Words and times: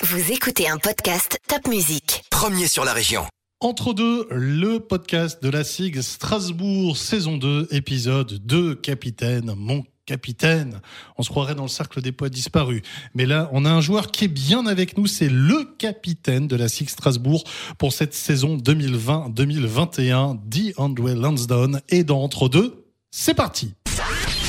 Vous 0.00 0.30
écoutez 0.30 0.68
un 0.68 0.78
podcast 0.78 1.40
Top 1.48 1.66
Music. 1.66 2.22
Premier 2.30 2.68
sur 2.68 2.84
la 2.84 2.92
région. 2.92 3.24
Entre 3.58 3.92
deux, 3.92 4.28
le 4.30 4.78
podcast 4.78 5.42
de 5.42 5.48
la 5.48 5.64
SIG 5.64 6.02
Strasbourg, 6.02 6.96
saison 6.96 7.36
2, 7.36 7.66
épisode 7.72 8.34
2, 8.46 8.76
capitaine, 8.76 9.52
mon 9.56 9.84
capitaine. 10.06 10.80
On 11.16 11.24
se 11.24 11.30
croirait 11.30 11.56
dans 11.56 11.64
le 11.64 11.68
cercle 11.68 12.00
des 12.00 12.12
poètes 12.12 12.32
disparus. 12.32 12.82
Mais 13.16 13.26
là, 13.26 13.50
on 13.52 13.64
a 13.64 13.70
un 13.70 13.80
joueur 13.80 14.12
qui 14.12 14.26
est 14.26 14.28
bien 14.28 14.66
avec 14.66 14.96
nous, 14.96 15.08
c'est 15.08 15.28
le 15.28 15.64
capitaine 15.78 16.46
de 16.46 16.54
la 16.54 16.68
SIG 16.68 16.90
Strasbourg 16.90 17.42
pour 17.76 17.92
cette 17.92 18.14
saison 18.14 18.56
2020-2021, 18.56 20.38
DeAndre 20.46 21.08
Lansdowne. 21.08 21.80
Et 21.88 22.04
dans 22.04 22.22
Entre 22.22 22.48
deux, 22.48 22.84
c'est 23.10 23.34
parti 23.34 23.74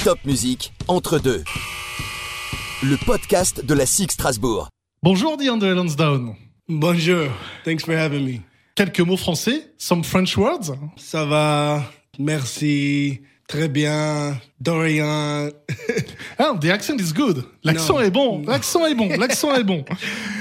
Top 0.03 0.19
musique, 0.25 0.73
entre 0.87 1.17
deux. 1.17 1.43
Le 2.83 3.03
podcast 3.03 3.65
de 3.65 3.73
la 3.73 3.87
SIG 3.87 4.11
Strasbourg. 4.11 4.69
Bonjour 5.01 5.37
DeAndre 5.37 5.73
Lansdowne. 5.73 6.35
Bonjour, 6.67 7.29
thanks 7.63 7.85
for 7.85 7.93
having 7.93 8.25
me. 8.25 8.41
Quelques 8.75 8.99
mots 8.99 9.15
français, 9.15 9.71
some 9.77 10.03
French 10.03 10.35
words 10.35 10.73
Ça 10.97 11.23
va, 11.23 11.89
merci, 12.17 13.21
très 13.47 13.69
bien, 13.69 14.37
Dorian. 14.59 15.51
Ah, 16.37 16.53
the 16.59 16.65
accent 16.65 16.97
is 16.99 17.13
good. 17.13 17.45
L'accent 17.63 18.01
est 18.01 18.11
bon. 18.11 18.43
L'accent 18.45 18.85
est 18.85 18.95
bon. 18.95 19.09
L'accent 19.17 19.55
est 19.55 19.63
bon. 19.63 19.85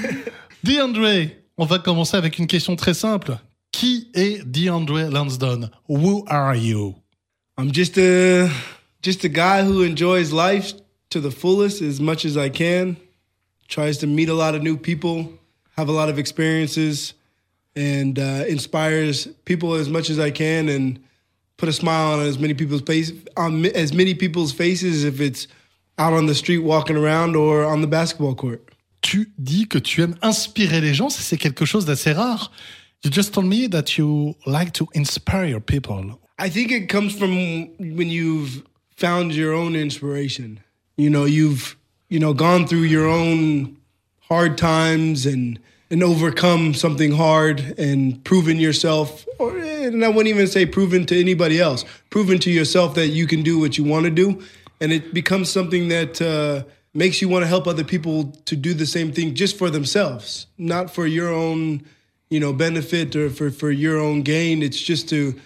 DeAndre, 0.63 1.29
on 1.57 1.65
va 1.65 1.79
commencer 1.79 2.17
avec 2.17 2.37
une 2.37 2.47
question 2.47 2.75
très 2.75 2.93
simple. 2.93 3.37
Qui 3.71 4.09
est 4.13 4.45
DeAndre 4.45 5.09
Lansdowne? 5.09 5.69
Who 5.87 6.25
are 6.27 6.55
you? 6.55 6.95
I'm 7.57 7.73
just 7.73 7.97
a 7.97 8.49
just 9.01 9.23
a 9.23 9.29
guy 9.29 9.63
who 9.63 9.83
enjoys 9.83 10.33
life 10.33 10.73
to 11.11 11.21
the 11.21 11.31
fullest 11.31 11.81
as 11.81 12.01
much 12.01 12.25
as 12.25 12.35
I 12.37 12.49
can. 12.49 12.95
Tries 13.69 13.99
to 13.99 14.07
meet 14.07 14.29
a 14.29 14.33
lot 14.33 14.55
of 14.55 14.63
new 14.63 14.77
people, 14.77 15.31
have 15.77 15.87
a 15.87 15.91
lot 15.91 16.09
of 16.09 16.19
experiences, 16.19 17.13
and 17.75 18.19
uh, 18.19 18.43
inspires 18.47 19.27
people 19.45 19.75
as 19.75 19.87
much 19.87 20.09
as 20.09 20.19
I 20.19 20.31
can, 20.31 20.67
and 20.67 20.99
put 21.57 21.69
a 21.69 21.73
smile 21.73 22.19
on 22.19 22.25
as 22.25 22.39
many 22.39 22.53
people's 22.53 22.81
face 22.81 23.11
on 23.37 23.65
as 23.67 23.93
many 23.93 24.15
people's 24.15 24.51
faces 24.51 25.03
if 25.03 25.21
it's 25.21 25.47
out 25.97 26.13
on 26.13 26.25
the 26.25 26.33
street 26.33 26.59
walking 26.59 26.97
around 26.97 27.35
or 27.35 27.65
on 27.65 27.81
the 27.81 27.87
basketball 27.87 28.33
court. 28.33 28.61
Tu 29.01 29.27
dis 29.37 29.65
que 29.65 29.79
tu 29.79 30.01
aimes 30.01 30.17
inspirer 30.21 30.81
les 30.81 30.93
gens, 30.93 31.09
c'est 31.09 31.37
quelque 31.37 31.65
chose 31.65 31.85
d'assez 31.85 32.13
rare. 32.13 32.49
You 33.03 33.11
just 33.11 33.33
told 33.33 33.45
me 33.45 33.67
that 33.67 33.97
you 33.97 34.35
like 34.45 34.73
to 34.73 34.87
inspire 34.93 35.59
people. 35.61 36.19
I 36.37 36.49
think 36.49 36.71
it 36.71 36.89
comes 36.89 37.15
from 37.15 37.69
when 37.77 38.09
you've 38.09 38.63
found 38.97 39.33
your 39.33 39.53
own 39.53 39.75
inspiration. 39.75 40.59
You 40.97 41.09
know, 41.09 41.25
you've 41.25 41.77
you 42.09 42.19
know 42.19 42.33
gone 42.33 42.67
through 42.67 42.83
your 42.83 43.07
own 43.07 43.77
hard 44.21 44.57
times 44.57 45.25
and 45.25 45.59
and 45.91 46.03
overcome 46.03 46.73
something 46.73 47.11
hard 47.11 47.59
and 47.79 48.23
proven 48.23 48.57
yourself 48.57 49.25
or 49.39 49.57
and 49.57 50.03
I 50.03 50.09
wouldn't 50.09 50.27
even 50.27 50.47
say 50.47 50.65
proven 50.65 51.05
to 51.07 51.19
anybody 51.19 51.59
else, 51.59 51.83
proven 52.09 52.37
to 52.39 52.51
yourself 52.51 52.95
that 52.95 53.07
you 53.07 53.25
can 53.25 53.41
do 53.41 53.59
what 53.59 53.77
you 53.77 53.83
want 53.83 54.05
to 54.05 54.11
do 54.11 54.43
and 54.81 54.91
it 54.91 55.13
becomes 55.13 55.51
something 55.51 55.89
that 55.89 56.21
uh, 56.21 56.63
makes 56.93 57.21
you 57.21 57.29
want 57.29 57.43
to 57.43 57.47
help 57.47 57.67
other 57.67 57.83
people 57.83 58.25
to 58.45 58.55
do 58.55 58.73
the 58.73 58.85
same 58.85 59.11
thing 59.11 59.35
just 59.35 59.57
for 59.57 59.69
themselves, 59.69 60.47
not 60.57 60.93
for 60.93 61.05
your 61.05 61.29
own, 61.29 61.83
you 62.29 62.39
know, 62.39 62.53
benefit 62.53 63.15
or 63.15 63.29
for 63.29 63.49
for 63.49 63.71
your 63.71 63.99
own 63.99 64.21
gain. 64.21 64.61
It's 64.61 64.81
just 64.81 65.09
to 65.09 65.39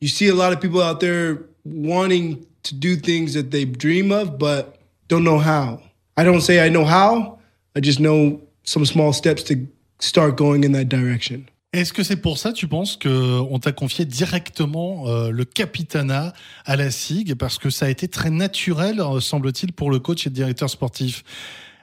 you 0.00 0.08
see 0.08 0.28
a 0.28 0.34
lot 0.34 0.52
of 0.52 0.60
people 0.60 0.82
out 0.82 1.00
there 1.00 1.42
wanting 1.64 2.46
to 2.62 2.74
do 2.74 2.96
things 2.96 3.34
that 3.34 3.50
they 3.50 3.64
dream 3.64 4.12
of 4.12 4.38
but 4.38 4.78
don't 5.08 5.24
know 5.24 5.38
how. 5.38 5.82
I 6.20 6.24
don't 6.24 6.42
say 6.42 6.60
I 6.60 6.68
know 6.68 6.84
how. 6.84 7.38
I 7.74 7.80
just 7.80 7.98
know 7.98 8.42
some 8.62 8.84
small 8.84 9.14
steps 9.14 9.42
to 9.44 9.54
start 10.00 10.36
going 10.36 10.64
in 10.64 10.72
that 10.72 10.84
direction. 10.84 11.46
Est-ce 11.72 11.94
que 11.94 12.02
c'est 12.02 12.16
pour 12.16 12.36
ça, 12.36 12.52
tu 12.52 12.66
penses, 12.66 12.98
qu'on 12.98 13.58
t'a 13.58 13.72
confié 13.72 14.04
directement 14.04 15.06
euh, 15.06 15.30
le 15.30 15.44
capitanat 15.46 16.34
à 16.66 16.76
la 16.76 16.90
SIG? 16.90 17.36
Parce 17.36 17.58
que 17.58 17.70
ça 17.70 17.86
a 17.86 17.88
été 17.88 18.06
très 18.06 18.28
naturel, 18.28 19.00
euh, 19.00 19.20
semble-t-il, 19.20 19.72
pour 19.72 19.90
le 19.90 19.98
coach 19.98 20.26
et 20.26 20.30
le 20.30 20.34
directeur 20.34 20.68
sportif. 20.68 21.22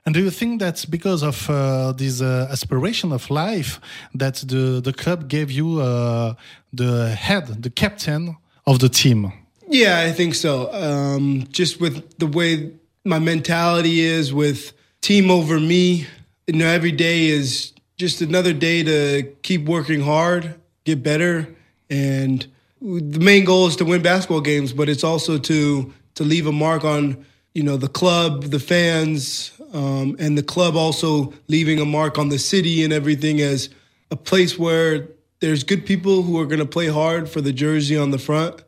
And 0.06 0.12
do 0.12 0.20
you 0.20 0.30
think 0.30 0.60
that's 0.60 0.86
because 0.86 1.24
of 1.24 1.50
uh, 1.50 1.94
this 1.98 2.22
uh, 2.22 2.48
aspiration 2.52 3.12
of 3.12 3.30
life 3.32 3.82
that 4.14 4.46
the, 4.46 4.82
the 4.84 4.94
club 4.94 5.28
gave 5.28 5.52
you 5.52 5.80
uh, 5.80 6.34
the 6.74 7.16
head, 7.16 7.60
the 7.60 7.72
captain 7.72 8.36
of 8.68 8.78
the 8.80 8.90
team? 8.90 9.32
Yeah, 9.68 10.00
I 10.00 10.14
think 10.14 10.36
so. 10.36 10.70
Um, 10.74 11.46
just 11.52 11.82
with 11.82 12.20
the 12.20 12.28
way 12.28 12.74
my 13.08 13.20
mentality 13.20 14.02
is, 14.02 14.34
with 14.34 14.74
team 15.02 15.32
over 15.32 15.60
me, 15.60 16.06
you 16.46 16.54
know, 16.54 16.68
every 16.68 16.92
day 16.92 17.28
is 17.28 17.74
just 17.98 18.22
another 18.22 18.54
day 18.54 18.84
to 18.84 19.24
keep 19.42 19.66
working 19.66 20.02
hard, 20.02 20.56
get 20.84 21.02
better, 21.02 21.48
and 21.90 22.46
the 22.82 23.20
main 23.20 23.46
goal 23.46 23.68
is 23.68 23.76
to 23.78 23.86
win 23.86 24.02
basketball 24.02 24.42
games, 24.42 24.74
but 24.74 24.90
it's 24.90 25.04
also 25.04 25.38
to 25.40 25.94
to 26.16 26.24
leave 26.24 26.48
a 26.48 26.52
mark 26.52 26.84
on 26.84 27.26
you 27.54 27.64
know 27.64 27.78
the 27.78 27.88
club, 27.88 28.44
the 28.46 28.60
fans, 28.60 29.52
um, 29.74 30.16
and 30.20 30.38
the 30.38 30.44
club 30.44 30.76
also 30.76 31.34
leaving 31.48 31.80
a 31.80 31.86
mark 31.86 32.18
on 32.18 32.30
the 32.30 32.38
city 32.38 32.84
and 32.84 32.94
everything 32.94 33.42
as 33.42 33.70
a 34.12 34.16
place 34.16 34.60
where 34.60 35.08
there's 35.40 35.64
good 35.64 35.86
people 35.86 36.24
who 36.24 36.40
are 36.40 36.46
going 36.46 36.60
to 36.60 36.66
play 36.66 36.88
hard 36.88 37.30
for 37.30 37.42
the 37.42 37.54
jersey 37.54 37.98
on 37.98 38.12
the 38.12 38.18
front 38.18 38.64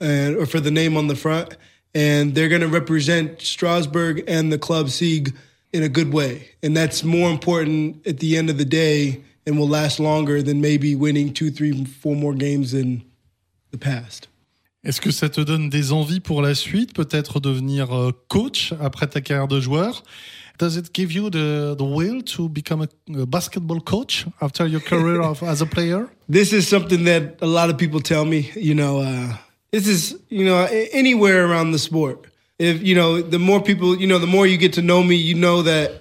and 0.00 0.36
or 0.36 0.46
for 0.46 0.60
the 0.60 0.70
name 0.70 0.96
on 0.96 1.06
the 1.06 1.16
front, 1.16 1.56
and 1.94 2.34
they're 2.34 2.48
going 2.48 2.60
to 2.60 2.68
represent 2.68 3.40
Strasbourg 3.40 4.24
and 4.26 4.52
the 4.52 4.58
club 4.58 4.88
SIG 4.90 5.34
in 5.72 5.82
a 5.82 5.88
good 5.88 6.12
way, 6.12 6.50
and 6.62 6.76
that's 6.76 7.02
more 7.02 7.30
important 7.30 8.06
at 8.06 8.18
the 8.18 8.36
end 8.36 8.50
of 8.50 8.58
the 8.58 8.64
day, 8.64 9.22
and 9.46 9.58
will 9.58 9.68
last 9.68 9.98
longer 9.98 10.42
than 10.42 10.60
maybe 10.60 10.94
winning 10.94 11.32
two, 11.32 11.50
three, 11.50 11.84
four 11.84 12.16
more 12.16 12.34
games 12.34 12.74
in 12.74 13.02
the 13.70 13.78
past. 13.78 14.28
Est-ce 14.84 15.00
que 15.00 15.10
ça 15.10 15.30
te 15.30 15.40
donne 15.40 15.70
des 15.70 15.92
envies 15.92 16.20
pour 16.20 16.42
la 16.42 16.54
suite 16.54 16.92
Peut-être 16.92 17.40
devenir 17.40 17.90
euh, 17.92 18.12
coach 18.28 18.74
après 18.80 19.06
ta 19.06 19.22
carrière 19.22 19.48
de 19.48 19.58
joueur 19.58 20.02
Does 20.58 20.76
it 20.76 20.94
give 20.94 21.12
you 21.12 21.30
the, 21.30 21.74
the 21.76 21.82
will 21.82 22.22
to 22.22 22.48
become 22.48 22.82
a, 22.82 23.20
a 23.20 23.26
basketball 23.26 23.80
coach 23.80 24.26
after 24.40 24.66
your 24.68 24.80
career 24.80 25.20
of, 25.22 25.42
as 25.42 25.62
a 25.62 25.66
player? 25.66 26.08
This 26.28 26.52
is 26.52 26.68
something 26.68 27.04
that 27.04 27.38
a 27.42 27.46
lot 27.46 27.70
of 27.70 27.76
people 27.76 28.00
tell 28.00 28.24
me. 28.24 28.50
You 28.54 28.74
know, 28.74 29.00
uh, 29.00 29.36
this 29.74 29.88
is 29.88 30.16
you 30.28 30.44
know 30.44 30.66
anywhere 30.92 31.46
around 31.46 31.72
the 31.72 31.80
sport. 31.80 32.26
If 32.60 32.80
you 32.82 32.94
know, 32.94 33.20
the 33.20 33.40
more 33.40 33.60
people, 33.60 33.96
you 33.96 34.06
know, 34.06 34.18
the 34.18 34.26
more 34.28 34.46
you 34.46 34.56
get 34.56 34.72
to 34.74 34.82
know 34.82 35.02
me, 35.02 35.16
you 35.16 35.34
know 35.34 35.62
that 35.62 36.00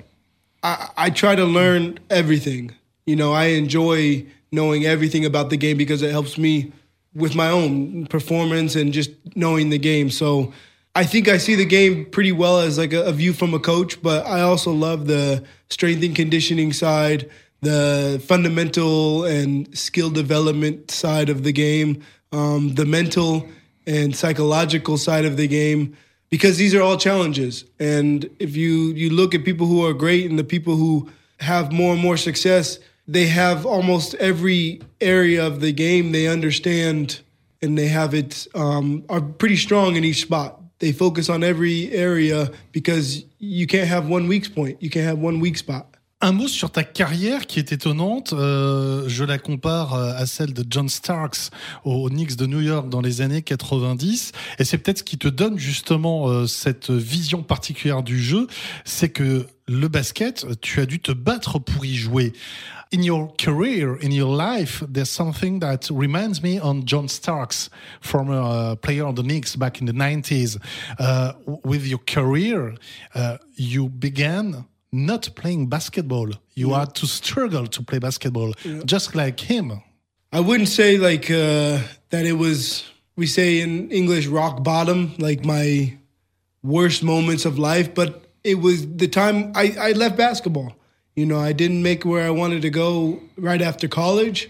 I, 0.62 0.90
I 0.96 1.10
try 1.10 1.34
to 1.36 1.46
learn 1.46 1.98
everything. 2.12 2.76
You 3.08 3.16
know, 3.16 3.34
I 3.34 3.46
enjoy 3.46 4.28
knowing 4.52 4.86
everything 4.86 5.26
about 5.26 5.50
the 5.50 5.58
game 5.58 5.78
because 5.78 6.04
it 6.04 6.12
helps 6.12 6.38
me 6.38 6.72
with 7.16 7.36
my 7.36 7.50
own 7.50 8.06
performance 8.06 8.76
and 8.76 8.94
just 8.94 9.10
knowing 9.36 9.72
the 9.72 9.80
game. 9.80 10.12
So 10.12 10.54
I 10.96 11.04
think 11.04 11.28
I 11.28 11.38
see 11.38 11.56
the 11.56 11.66
game 11.66 12.06
pretty 12.06 12.32
well 12.32 12.60
as 12.60 12.78
like 12.78 12.94
a, 12.94 13.04
a 13.06 13.12
view 13.12 13.34
from 13.34 13.56
a 13.56 13.60
coach, 13.60 14.00
but 14.04 14.24
I 14.28 14.42
also 14.42 14.72
love 14.72 15.08
the 15.08 15.44
strength 15.72 16.04
and 16.04 16.16
conditioning 16.16 16.74
side, 16.74 17.28
the 17.62 18.22
fundamental 18.24 19.26
and 19.26 19.76
skill 19.76 20.12
development 20.12 20.92
side 20.92 21.30
of 21.30 21.42
the 21.42 21.52
game, 21.52 22.04
um, 22.32 22.76
the 22.76 22.86
mental 22.86 23.48
and 23.86 24.16
psychological 24.16 24.98
side 24.98 25.26
of 25.26 25.38
the 25.38 25.48
game 25.48 25.96
because 26.30 26.58
these 26.58 26.74
are 26.74 26.82
all 26.82 26.98
challenges. 26.98 27.66
And 27.80 28.30
if 28.40 28.56
you 28.56 28.94
you 28.94 29.10
look 29.10 29.36
at 29.36 29.46
people 29.46 29.68
who 29.68 29.86
are 29.86 29.94
great 29.94 30.30
and 30.30 30.40
the 30.40 30.44
people 30.44 30.76
who 30.76 31.10
have 31.40 31.72
more 31.72 31.94
and 31.94 32.02
more 32.02 32.18
success, 32.18 32.80
they 33.08 33.28
have 33.28 33.66
almost 33.66 34.16
every 34.16 34.82
area 35.02 35.46
of 35.46 35.60
the 35.60 35.72
game 35.72 36.12
they 36.12 36.28
understand 36.28 37.22
and 37.62 37.78
they 37.78 37.88
have 37.88 38.14
it 38.14 38.48
um, 38.56 39.06
are 39.10 39.22
pretty 39.22 39.58
strong 39.58 39.96
in 39.96 40.04
each 40.04 40.22
spot. 40.22 40.60
They 40.80 40.92
focus 40.92 41.30
on 41.30 41.44
every 41.44 41.92
area 41.92 42.52
because 42.72 43.26
you 43.40 43.68
can't 43.68 43.88
have 43.88 44.08
one 44.08 44.28
weak 44.28 44.54
point. 44.54 44.82
You 44.82 44.90
can't 44.90 45.06
have 45.06 45.20
one 45.20 45.40
weak 45.40 45.58
spot. 45.58 45.93
Un 46.26 46.32
mot 46.32 46.48
sur 46.48 46.72
ta 46.72 46.86
carrière 46.86 47.48
qui 47.48 47.60
est 47.60 47.74
étonnante. 47.74 48.32
Euh, 48.32 49.04
je 49.10 49.26
la 49.26 49.38
compare 49.38 49.94
euh, 49.94 50.14
à 50.16 50.26
celle 50.26 50.54
de 50.54 50.64
John 50.70 50.88
Starks 50.88 51.52
aux 51.84 52.10
Knicks 52.10 52.38
de 52.38 52.46
New 52.46 52.62
York 52.62 52.88
dans 52.88 53.02
les 53.02 53.20
années 53.20 53.42
90. 53.42 54.32
Et 54.58 54.64
c'est 54.64 54.78
peut-être 54.78 55.00
ce 55.00 55.04
qui 55.04 55.18
te 55.18 55.28
donne 55.28 55.60
justement 55.60 56.30
euh, 56.30 56.48
cette 56.48 56.92
vision 56.92 57.44
particulière 57.44 58.04
du 58.04 58.18
jeu. 58.22 58.48
C'est 58.86 59.10
que 59.10 59.48
le 59.68 59.88
basket, 59.90 60.46
tu 60.62 60.80
as 60.80 60.86
dû 60.86 61.02
te 61.02 61.12
battre 61.12 61.60
pour 61.60 61.84
y 61.84 61.96
jouer. 61.96 62.32
In 62.94 63.02
your 63.02 63.36
career, 63.36 63.98
in 64.02 64.12
your 64.12 64.34
life, 64.34 64.82
there's 64.90 65.10
something 65.10 65.60
that 65.60 65.90
reminds 65.92 66.42
me 66.42 66.58
on 66.62 66.84
John 66.86 67.10
Starks, 67.10 67.70
former 68.00 68.40
uh, 68.40 68.76
player 68.78 69.04
of 69.04 69.16
the 69.16 69.24
Knicks 69.24 69.58
back 69.58 69.82
in 69.82 69.88
the 69.88 69.94
90s. 69.94 70.58
Uh, 71.00 71.34
with 71.66 71.86
your 71.86 72.00
career, 72.06 72.76
uh, 73.14 73.40
you 73.58 73.90
began 73.90 74.64
not 74.94 75.30
playing 75.36 75.68
basketball. 75.68 76.30
You 76.54 76.74
had 76.74 76.94
to 76.96 77.08
struggle 77.08 77.68
to 77.68 77.84
play 77.84 78.00
basketball, 78.00 78.54
just 78.86 79.16
like 79.16 79.40
him. 79.40 79.82
I 80.32 80.40
wouldn't 80.40 80.70
say 80.70 80.98
like 80.98 81.30
uh, 81.30 81.80
that 82.10 82.26
it 82.26 82.34
was 82.34 82.86
we 83.16 83.28
say 83.28 83.60
in 83.60 83.92
English 83.92 84.28
rock 84.28 84.64
bottom, 84.64 85.14
like 85.18 85.44
my 85.44 85.98
worst 86.64 87.04
moments 87.04 87.46
of 87.46 87.60
life, 87.60 87.94
but 87.94 88.26
it 88.44 88.56
was 88.56 88.88
the 88.88 89.08
time 89.08 89.52
I, 89.56 89.76
I 89.80 89.92
left 89.92 90.18
basketball. 90.18 90.76
You 91.16 91.26
know, 91.26 91.40
I 91.40 91.54
didn't 91.54 91.84
make 91.84 92.06
where 92.06 92.26
I 92.26 92.32
wanted 92.32 92.62
to 92.64 92.70
go 92.70 93.20
right 93.38 93.62
after 93.62 93.88
college. 93.88 94.50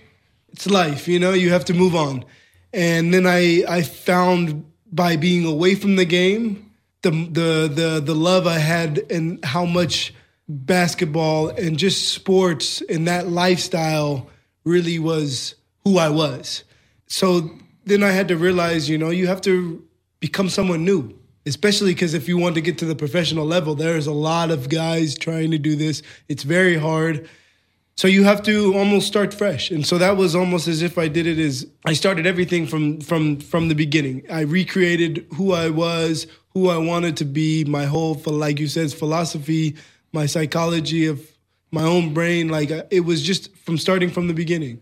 It's 0.50 0.70
life, 0.70 1.08
you 1.08 1.20
know, 1.20 1.34
you 1.34 1.50
have 1.50 1.66
to 1.66 1.74
move 1.74 1.96
on. 1.96 2.24
And 2.72 3.14
then 3.14 3.26
I 3.28 3.64
I 3.68 3.82
found 3.82 4.66
by 4.92 5.16
being 5.16 5.46
away 5.46 5.76
from 5.76 5.96
the 5.96 6.06
game, 6.06 6.72
the 7.02 7.12
the 7.12 7.72
the 7.74 8.02
the 8.04 8.16
love 8.16 8.48
I 8.48 8.60
had 8.60 9.00
and 9.12 9.44
how 9.44 9.66
much 9.66 10.14
basketball 10.54 11.50
and 11.50 11.78
just 11.78 12.14
sports 12.14 12.82
and 12.82 13.08
that 13.08 13.28
lifestyle 13.28 14.30
really 14.64 15.00
was 15.00 15.56
who 15.84 15.98
I 15.98 16.10
was. 16.10 16.64
So 17.08 17.50
then 17.86 18.04
I 18.04 18.12
had 18.12 18.28
to 18.30 18.38
realize, 18.38 18.90
you 18.90 18.98
know, 18.98 19.10
you 19.10 19.28
have 19.28 19.42
to 19.42 19.84
become 20.20 20.50
someone 20.50 20.86
new, 20.86 21.18
especially 21.46 21.94
because 21.94 22.14
if 22.14 22.28
you 22.28 22.38
want 22.38 22.56
to 22.56 22.62
get 22.62 22.78
to 22.78 22.86
the 22.86 22.96
professional 22.96 23.46
level, 23.46 23.76
there's 23.76 24.08
a 24.08 24.14
lot 24.14 24.52
of 24.52 24.70
guys 24.70 25.18
trying 25.18 25.52
to 25.52 25.58
do 25.58 25.76
this. 25.76 26.02
It's 26.30 26.44
very 26.44 26.78
hard. 26.78 27.30
So 27.96 28.08
you 28.08 28.24
have 28.24 28.42
to 28.44 28.74
almost 28.76 29.08
start 29.08 29.34
fresh. 29.34 29.70
And 29.70 29.86
so 29.86 29.98
that 30.00 30.18
was 30.18 30.36
almost 30.36 30.68
as 30.68 30.82
if 30.82 30.98
I 30.98 31.08
did 31.08 31.28
it 31.28 31.38
as 31.38 31.68
I 31.86 31.94
started 31.94 32.26
everything 32.26 32.66
from 32.66 33.02
from 33.02 33.40
from 33.40 33.68
the 33.68 33.76
beginning. 33.76 34.24
I 34.32 34.42
recreated 34.42 35.28
who 35.36 35.52
I 35.52 35.70
was, 35.70 36.26
who 36.54 36.70
I 36.70 36.78
wanted 36.78 37.18
to 37.18 37.26
be, 37.26 37.66
my 37.66 37.86
whole 37.86 38.16
like 38.26 38.60
you 38.60 38.68
said 38.68 38.92
philosophy, 38.92 39.76
my 40.14 40.28
psychology 40.28 41.08
of 41.08 41.20
my 41.72 41.84
own 41.84 42.14
brain 42.14 42.50
like 42.50 42.72
it 42.92 43.02
was 43.02 43.22
just 43.22 43.50
from 43.66 43.78
starting 43.78 44.10
from 44.10 44.28
the 44.28 44.34
beginning. 44.34 44.80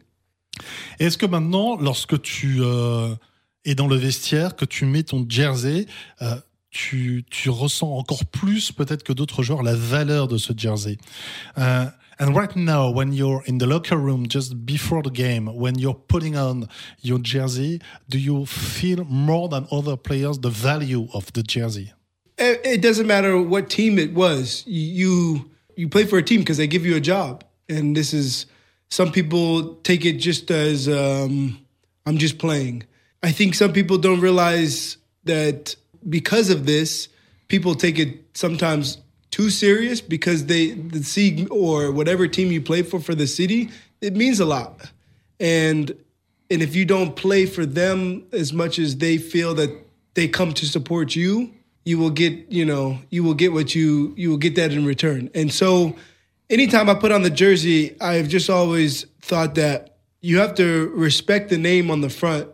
Est-ce 1.00 1.18
que 1.18 1.26
maintenant, 1.26 1.78
lorsque 1.78 2.22
tu 2.22 2.58
euh, 2.60 3.16
es 3.66 3.74
dans 3.76 3.88
le 3.88 3.96
vestiaire, 3.96 4.56
que 4.56 4.66
tu 4.66 4.86
mets 4.86 5.04
ton 5.04 5.26
jersey, 5.28 5.88
euh, 6.22 6.36
tu, 6.70 7.26
tu, 7.30 7.50
ressens 7.50 7.92
encore 7.92 8.26
plus, 8.26 8.72
peut-être 8.72 9.04
que 9.04 9.14
d'autres 9.14 9.44
joueurs, 9.44 9.64
la 9.64 9.76
valeur 9.76 10.28
de 10.28 10.38
ce 10.38 10.54
jersey 10.56 10.98
uh, 11.58 11.88
And 12.20 12.36
right 12.36 12.56
now, 12.56 12.92
when 12.92 13.14
you're 13.14 13.42
in 13.48 13.58
the 13.58 13.66
locker 13.66 13.98
room 13.98 14.28
just 14.28 14.64
before 14.64 15.02
the 15.02 15.10
game, 15.10 15.48
when 15.48 15.80
you're 15.80 15.96
putting 15.96 16.38
on 16.38 16.70
your 17.02 17.18
jersey, 17.18 17.82
do 18.10 18.20
you 18.20 18.46
feel 18.46 19.04
more 19.06 19.50
than 19.50 19.66
other 19.72 19.98
players 19.98 20.38
the 20.38 20.52
value 20.52 21.08
of 21.16 21.34
the 21.34 21.42
jersey? 21.42 21.94
It 22.44 22.82
doesn't 22.82 23.06
matter 23.06 23.40
what 23.40 23.70
team 23.70 24.00
it 24.00 24.14
was. 24.14 24.64
You 24.66 25.50
you 25.76 25.88
play 25.88 26.06
for 26.06 26.18
a 26.18 26.24
team 26.24 26.42
because 26.42 26.58
they 26.58 26.68
give 26.68 26.86
you 26.86 26.96
a 26.96 27.00
job, 27.00 27.44
and 27.70 27.96
this 27.96 28.14
is 28.14 28.48
some 28.90 29.12
people 29.12 29.76
take 29.84 30.06
it 30.06 30.14
just 30.14 30.50
as 30.50 30.90
um, 30.90 31.60
I'm 32.06 32.18
just 32.18 32.40
playing. 32.40 32.84
I 33.24 33.32
think 33.32 33.54
some 33.54 33.74
people 33.74 33.98
don't 33.98 34.20
realize 34.20 34.98
that 35.26 35.76
because 36.10 36.50
of 36.50 36.66
this, 36.66 37.08
people 37.48 37.76
take 37.76 38.00
it 38.00 38.18
sometimes 38.34 38.98
too 39.30 39.50
serious 39.50 40.02
because 40.02 40.48
they 40.48 40.72
the 40.72 41.04
C 41.04 41.46
or 41.52 41.92
whatever 41.92 42.28
team 42.28 42.52
you 42.52 42.62
play 42.62 42.82
for 42.82 43.00
for 43.00 43.14
the 43.14 43.28
city, 43.28 43.70
it 44.02 44.16
means 44.16 44.40
a 44.40 44.46
lot. 44.46 44.92
And 45.40 45.92
and 46.50 46.62
if 46.62 46.76
you 46.76 46.86
don't 46.86 47.16
play 47.16 47.46
for 47.46 47.66
them 47.66 48.26
as 48.34 48.52
much 48.52 48.80
as 48.80 48.98
they 48.98 49.18
feel 49.18 49.54
that 49.56 49.70
they 50.16 50.28
come 50.28 50.54
to 50.54 50.66
support 50.66 51.16
you, 51.16 51.54
you 51.84 51.98
will 51.98 52.10
get, 52.10 52.52
you 52.52 52.66
know, 52.66 53.00
you 53.10 53.24
will 53.24 53.34
get 53.34 53.54
what 53.54 53.74
you 53.76 54.14
you 54.18 54.30
will 54.30 54.38
get 54.38 54.56
that 54.56 54.72
in 54.72 54.86
return. 54.86 55.30
And 55.34 55.52
so 55.52 55.96
anytime 56.50 56.90
I 56.90 56.94
put 56.96 57.12
on 57.12 57.24
the 57.24 57.30
jersey, 57.30 58.00
I've 58.00 58.28
just 58.28 58.50
always 58.50 59.06
thought 59.22 59.56
that 59.56 59.98
you 60.22 60.40
have 60.40 60.56
to 60.56 60.90
respect 60.90 61.50
the 61.50 61.58
name 61.58 61.90
on 61.90 62.02
the 62.02 62.10
front 62.10 62.48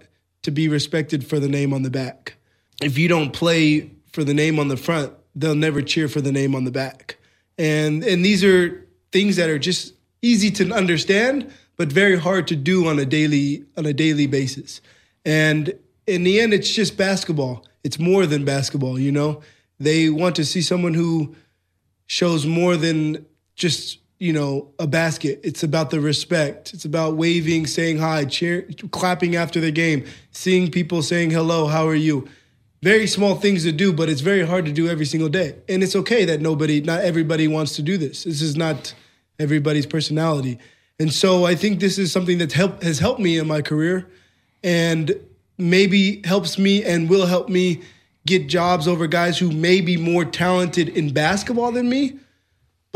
to 0.44 0.52
be 0.52 0.70
respected 0.70 1.28
for 1.28 1.40
the 1.40 1.50
name 1.50 1.74
on 1.74 1.84
the 1.84 1.90
back. 1.90 2.36
If 2.82 2.98
you 2.98 3.08
don't 3.10 3.34
play 3.34 3.92
for 4.14 4.24
the 4.24 4.34
name 4.34 4.60
on 4.60 4.70
the 4.70 4.78
front, 4.78 5.12
they'll 5.36 5.56
never 5.56 5.82
cheer 5.82 6.08
for 6.08 6.22
the 6.22 6.32
name 6.32 6.56
on 6.56 6.64
the 6.64 6.72
back. 6.72 7.18
And 7.58 8.04
and 8.04 8.24
these 8.24 8.44
are 8.44 8.88
things 9.12 9.36
that 9.36 9.50
are 9.50 9.60
just 9.60 9.94
easy 10.22 10.52
to 10.52 10.72
understand, 10.74 11.52
but 11.76 11.92
very 11.92 12.18
hard 12.18 12.48
to 12.48 12.56
do 12.56 12.88
on 12.88 13.00
a 13.00 13.06
daily 13.06 13.66
on 13.76 13.86
a 13.86 13.94
daily 13.94 14.28
basis. 14.28 14.82
And 15.26 15.74
in 16.08 16.24
the 16.24 16.40
end, 16.40 16.54
it's 16.54 16.74
just 16.74 16.98
basketball. 16.98 17.66
It's 17.84 18.00
more 18.00 18.26
than 18.26 18.46
basketball, 18.46 18.98
you 18.98 19.12
know. 19.12 19.42
They 19.80 20.10
want 20.10 20.36
to 20.38 20.46
see 20.46 20.62
someone 20.62 20.94
who 20.94 21.36
shows 22.08 22.46
more 22.46 22.78
than 22.78 23.26
just 23.56 24.00
you 24.18 24.34
know 24.34 24.74
a 24.80 24.88
basket. 24.88 25.40
It's 25.44 25.62
about 25.62 25.92
the 25.92 26.00
respect. 26.00 26.74
It's 26.74 26.86
about 26.86 27.16
waving 27.18 27.68
saying 27.68 28.00
hi 28.00 28.26
cheer 28.26 28.68
clapping 28.92 29.36
after 29.36 29.60
the 29.60 29.72
game 29.72 30.06
seeing 30.32 30.72
people 30.72 31.04
saying 31.04 31.30
hello 31.32 31.68
how 31.68 31.88
are 31.88 31.96
you? 31.96 32.28
Very 32.82 33.08
small 33.08 33.36
things 33.36 33.64
to 33.64 33.72
do 33.72 33.94
but 33.94 34.10
it's 34.10 34.22
very 34.22 34.46
hard 34.46 34.66
to 34.66 34.72
do 34.72 34.88
every 34.88 35.06
single 35.06 35.30
day. 35.30 35.56
And 35.70 35.84
it's 35.84 35.96
okay 35.96 36.26
that 36.26 36.42
nobody 36.42 36.82
not 36.82 37.02
everybody 37.02 37.48
wants 37.48 37.76
to 37.76 37.84
do 37.84 37.98
this. 37.98 38.24
This 38.24 38.42
is 38.42 38.56
not 38.56 38.96
everybody's 39.38 39.86
personality. 39.86 40.58
And 41.00 41.14
so 41.14 41.46
i 41.46 41.54
think 41.54 41.80
this 41.80 42.00
is 42.00 42.12
something 42.12 42.40
that 42.40 42.54
help, 42.54 42.82
has 42.82 42.98
helped 42.98 43.20
me 43.20 43.38
in 43.38 43.48
my 43.48 43.62
career. 43.62 44.08
And 44.64 45.16
maybe 45.58 46.22
helps 46.26 46.58
me 46.58 46.84
and 46.84 47.10
will 47.10 47.26
help 47.26 47.50
me 47.50 47.82
get 48.26 48.48
jobs 48.48 48.88
over 48.88 49.08
guys 49.08 49.38
who 49.38 49.52
may 49.52 49.82
be 49.82 49.98
more 49.98 50.26
talented 50.26 50.90
in 50.90 51.14
basketball 51.14 51.72
than 51.72 51.90
me 51.90 52.20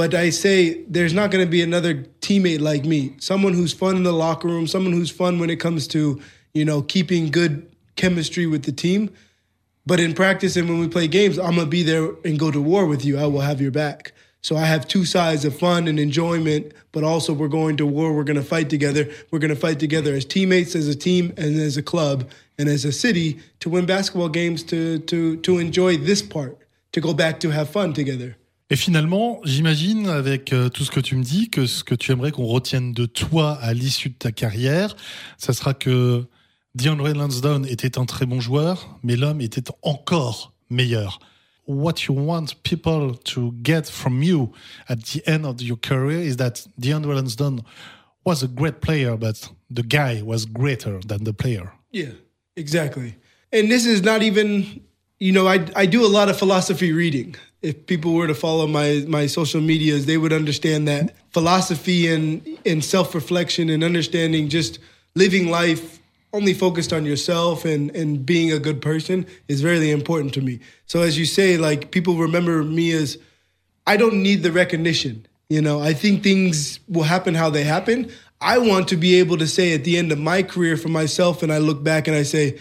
but 0.02 0.16
I 0.16 0.32
say 0.32 0.82
there's 0.88 1.14
not 1.14 1.30
going 1.30 1.46
to 1.46 1.50
be 1.50 1.62
another 1.62 1.94
teammate 2.22 2.60
like 2.60 2.86
me, 2.86 3.14
someone 3.20 3.54
who's 3.54 3.72
fun 3.72 3.98
in 3.98 4.02
the 4.02 4.12
locker 4.12 4.48
room, 4.48 4.66
someone 4.66 4.94
who's 4.94 5.12
fun 5.12 5.38
when 5.38 5.52
it 5.52 5.58
comes 5.58 5.88
to, 5.90 6.20
you 6.56 6.66
know, 6.66 6.82
keeping 6.82 7.30
good 7.30 7.72
chemistry 7.96 8.48
with 8.48 8.64
the 8.64 8.72
team. 8.72 9.14
But 9.86 10.00
in 10.00 10.14
practice 10.14 10.56
and 10.56 10.70
when 10.70 10.80
we 10.80 10.88
play 10.88 11.08
games, 11.08 11.38
I'm 11.38 11.56
going 11.56 11.66
to 11.66 11.66
be 11.68 11.84
there 11.84 12.16
and 12.24 12.40
go 12.40 12.50
to 12.50 12.60
war 12.60 12.88
with 12.88 13.06
you. 13.06 13.20
I 13.20 13.28
will 13.28 13.42
have 13.42 13.62
your 13.62 13.70
back. 13.70 14.14
So 14.42 14.56
I 14.56 14.66
have 14.66 14.88
two 14.88 15.06
sides 15.06 15.46
of 15.46 15.56
fun 15.56 15.88
and 15.88 16.00
enjoyment, 16.00 16.74
but 16.92 17.04
also 17.04 17.32
we're 17.32 17.48
going 17.48 17.78
to 17.78 17.86
war. 17.86 18.12
We're 18.12 18.24
going 18.24 18.38
to 18.38 18.44
fight 18.44 18.72
together. 18.72 19.08
We're 19.30 19.38
going 19.38 19.54
to 19.54 19.56
fight 19.56 19.80
together 19.80 20.16
as 20.16 20.26
teammates, 20.26 20.76
as 20.76 20.88
a 20.88 20.96
team, 20.96 21.32
and 21.38 21.60
as 21.60 21.78
a 21.78 21.84
club, 21.84 22.28
and 22.62 22.70
as 22.70 22.86
a 22.86 22.92
city 22.92 23.38
to 23.60 23.70
win 23.70 23.86
basketball 23.86 24.30
games, 24.30 24.64
to 24.66 25.00
to 25.00 25.38
to 25.38 25.60
enjoy 25.60 25.98
this 25.98 26.22
part, 26.22 26.58
to 26.92 27.02
go 27.02 27.14
back 27.14 27.40
to 27.40 27.50
have 27.50 27.70
fun 27.70 27.94
together. 27.94 28.36
Et 28.70 28.78
finalement, 28.78 29.42
j'imagine, 29.44 30.08
avec 30.08 30.54
euh, 30.54 30.70
tout 30.70 30.86
ce 30.86 30.92
que 30.92 31.02
tu 31.02 31.18
me 31.18 31.24
dis, 31.24 31.50
que 31.50 31.66
ce 31.66 31.84
que 31.84 31.94
tu 31.94 32.14
aimerais 32.14 32.32
qu'on 32.32 32.46
retienne 32.46 32.94
de 32.94 33.06
toi 33.06 33.58
à 33.62 33.74
l'issue 33.74 34.12
de 34.12 34.16
ta 34.16 34.32
carrière, 34.32 34.96
ça 35.38 35.52
sera 35.52 35.74
que 35.74 36.24
DeAndre 36.76 37.14
Lansdowne 37.14 37.66
était 37.66 38.00
un 38.00 38.06
très 38.06 38.26
bon 38.26 38.40
joueur, 38.40 38.98
mais 39.04 39.18
l'homme 39.18 39.42
était 39.42 39.70
encore 39.82 40.54
meilleur. 40.70 41.20
What 41.68 42.06
you 42.08 42.16
want 42.16 42.46
people 42.64 43.18
to 43.34 43.54
get 43.62 43.84
from 43.92 44.24
you 44.24 44.54
at 44.88 44.96
the 44.96 45.22
end 45.28 45.46
of 45.46 45.62
your 45.62 45.78
career 45.78 46.22
is 46.22 46.38
that 46.38 46.66
DeAndre 46.80 47.14
Lansdowne 47.14 47.62
was 48.26 48.42
a 48.42 48.48
great 48.48 48.80
player, 48.80 49.18
but 49.18 49.52
the 49.70 49.84
guy 49.84 50.22
was 50.24 50.46
greater 50.46 51.00
than 51.06 51.26
the 51.26 51.34
player. 51.34 51.74
Yeah, 51.92 52.14
exactly. 52.62 53.16
And 53.52 53.70
this 53.70 53.86
is 53.86 54.02
not 54.02 54.22
even, 54.22 54.82
you 55.20 55.34
know, 55.34 55.48
I, 55.48 55.58
I 55.76 55.86
do 55.86 56.06
a 56.06 56.12
lot 56.18 56.30
of 56.30 56.40
philosophy 56.40 56.92
reading. 56.94 57.36
if 57.62 57.86
people 57.86 58.14
were 58.14 58.28
to 58.28 58.34
follow 58.34 58.68
my 58.68 59.06
my 59.08 59.28
social 59.28 59.62
medias, 59.62 60.06
they 60.06 60.18
would 60.18 60.34
understand 60.34 60.88
that 60.88 61.14
philosophy 61.32 62.12
and 62.14 62.42
and 62.66 62.84
self 62.84 63.14
reflection 63.14 63.70
and 63.70 63.84
understanding 63.84 64.50
just 64.50 64.80
living 65.16 65.50
life 65.50 66.00
only 66.34 66.54
focused 66.54 66.94
on 66.94 67.06
yourself 67.06 67.66
and 67.66 67.96
and 67.96 68.26
being 68.26 68.52
a 68.52 68.60
good 68.60 68.82
person 68.82 69.26
is 69.48 69.64
really 69.64 69.92
important 69.92 70.34
to 70.34 70.42
me. 70.42 70.60
So 70.86 71.02
as 71.02 71.18
you 71.20 71.26
say, 71.26 71.58
like 71.58 71.92
people 71.92 72.16
remember 72.16 72.64
me 72.64 72.92
as 72.94 73.18
I 73.86 73.98
don't 73.98 74.22
need 74.24 74.44
the 74.44 74.52
recognition. 74.52 75.26
You 75.50 75.62
know, 75.62 75.82
I 75.82 75.94
think 75.94 76.24
things 76.24 76.80
will 76.88 77.04
happen 77.04 77.36
how 77.36 77.50
they 77.50 77.64
happen. 77.64 78.10
I 78.42 78.58
want 78.58 78.88
to 78.88 78.98
be 78.98 79.20
able 79.20 79.38
to 79.38 79.48
say 79.48 79.74
at 79.74 79.84
the 79.84 79.98
end 79.98 80.12
of 80.12 80.18
my 80.18 80.42
career 80.42 80.76
for 80.76 80.90
myself, 80.90 81.44
and 81.44 81.54
I 81.54 81.60
look 81.60 81.84
back 81.84 82.08
and 82.08 82.18
I 82.18 82.24
say, 82.24 82.58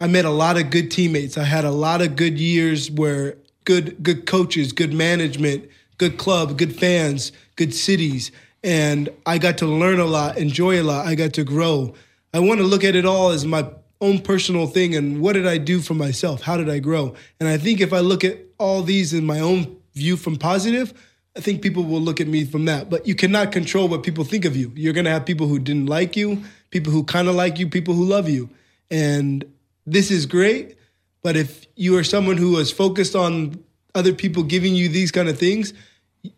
I 0.00 0.06
met 0.06 0.24
a 0.24 0.30
lot 0.30 0.56
of 0.56 0.70
good 0.70 0.90
teammates. 0.90 1.36
I 1.36 1.42
had 1.42 1.64
a 1.64 1.70
lot 1.70 2.00
of 2.00 2.14
good 2.14 2.38
years 2.38 2.90
where 2.90 3.36
good 3.64 4.02
good 4.02 4.26
coaches, 4.26 4.72
good 4.72 4.92
management, 4.92 5.68
good 5.98 6.16
club, 6.16 6.56
good 6.56 6.76
fans, 6.76 7.32
good 7.56 7.74
cities, 7.74 8.30
and 8.62 9.08
I 9.26 9.38
got 9.38 9.58
to 9.58 9.66
learn 9.66 9.98
a 9.98 10.04
lot, 10.04 10.38
enjoy 10.38 10.80
a 10.80 10.84
lot. 10.84 11.06
I 11.06 11.16
got 11.16 11.32
to 11.34 11.44
grow. 11.44 11.94
I 12.32 12.38
want 12.38 12.60
to 12.60 12.66
look 12.66 12.84
at 12.84 12.94
it 12.94 13.04
all 13.04 13.30
as 13.30 13.44
my 13.44 13.68
own 14.00 14.20
personal 14.20 14.66
thing 14.66 14.94
and 14.94 15.20
what 15.20 15.32
did 15.32 15.46
I 15.46 15.58
do 15.58 15.80
for 15.80 15.94
myself? 15.94 16.42
How 16.42 16.56
did 16.56 16.68
I 16.68 16.78
grow? 16.78 17.14
And 17.40 17.48
I 17.48 17.56
think 17.56 17.80
if 17.80 17.92
I 17.92 18.00
look 18.00 18.24
at 18.24 18.38
all 18.58 18.82
these 18.82 19.14
in 19.14 19.24
my 19.24 19.40
own 19.40 19.76
view 19.94 20.16
from 20.16 20.36
positive, 20.36 20.92
I 21.36 21.40
think 21.40 21.60
people 21.60 21.84
will 21.84 22.00
look 22.00 22.20
at 22.20 22.26
me 22.26 22.44
from 22.44 22.64
that. 22.64 22.88
But 22.88 23.06
you 23.06 23.14
cannot 23.14 23.52
control 23.52 23.88
what 23.88 24.02
people 24.02 24.24
think 24.24 24.44
of 24.44 24.56
you. 24.56 24.72
You're 24.74 24.94
going 24.94 25.04
to 25.04 25.10
have 25.10 25.26
people 25.26 25.46
who 25.46 25.58
didn't 25.58 25.86
like 25.86 26.16
you, 26.16 26.42
people 26.70 26.92
who 26.92 27.04
kind 27.04 27.28
of 27.28 27.34
like 27.34 27.58
you, 27.58 27.68
people 27.68 27.94
who 27.94 28.04
love 28.04 28.28
you. 28.28 28.48
And 28.90 29.44
this 29.84 30.10
is 30.10 30.24
great. 30.24 30.76
But 31.22 31.36
if 31.36 31.66
you 31.76 31.96
are 31.98 32.04
someone 32.04 32.36
who 32.36 32.56
is 32.58 32.70
focused 32.70 33.14
on 33.14 33.62
other 33.94 34.12
people 34.12 34.44
giving 34.44 34.74
you 34.74 34.88
these 34.88 35.10
kind 35.10 35.28
of 35.28 35.38
things, 35.38 35.74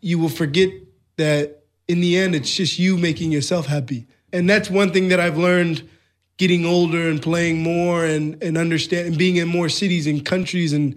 you 0.00 0.19
will 0.19 0.28
forget 0.28 0.71
that 1.17 1.62
in 1.87 2.00
the 2.00 2.17
end, 2.19 2.35
it's 2.35 2.55
just 2.55 2.78
you 2.78 2.97
making 2.97 3.31
yourself 3.31 3.67
happy. 3.67 4.07
And 4.33 4.49
that's 4.49 4.69
one 4.69 4.93
thing 4.93 5.09
that 5.09 5.21
I've 5.21 5.38
learned 5.38 5.88
getting 6.37 6.64
older 6.64 7.09
and 7.09 7.21
playing 7.21 7.62
more 7.62 8.05
and, 8.05 8.40
and 8.43 8.57
understand 8.57 9.09
and 9.09 9.19
being 9.19 9.37
in 9.37 9.49
more 9.49 9.69
cities 9.69 10.07
and 10.07 10.25
countries. 10.25 10.73
And 10.73 10.97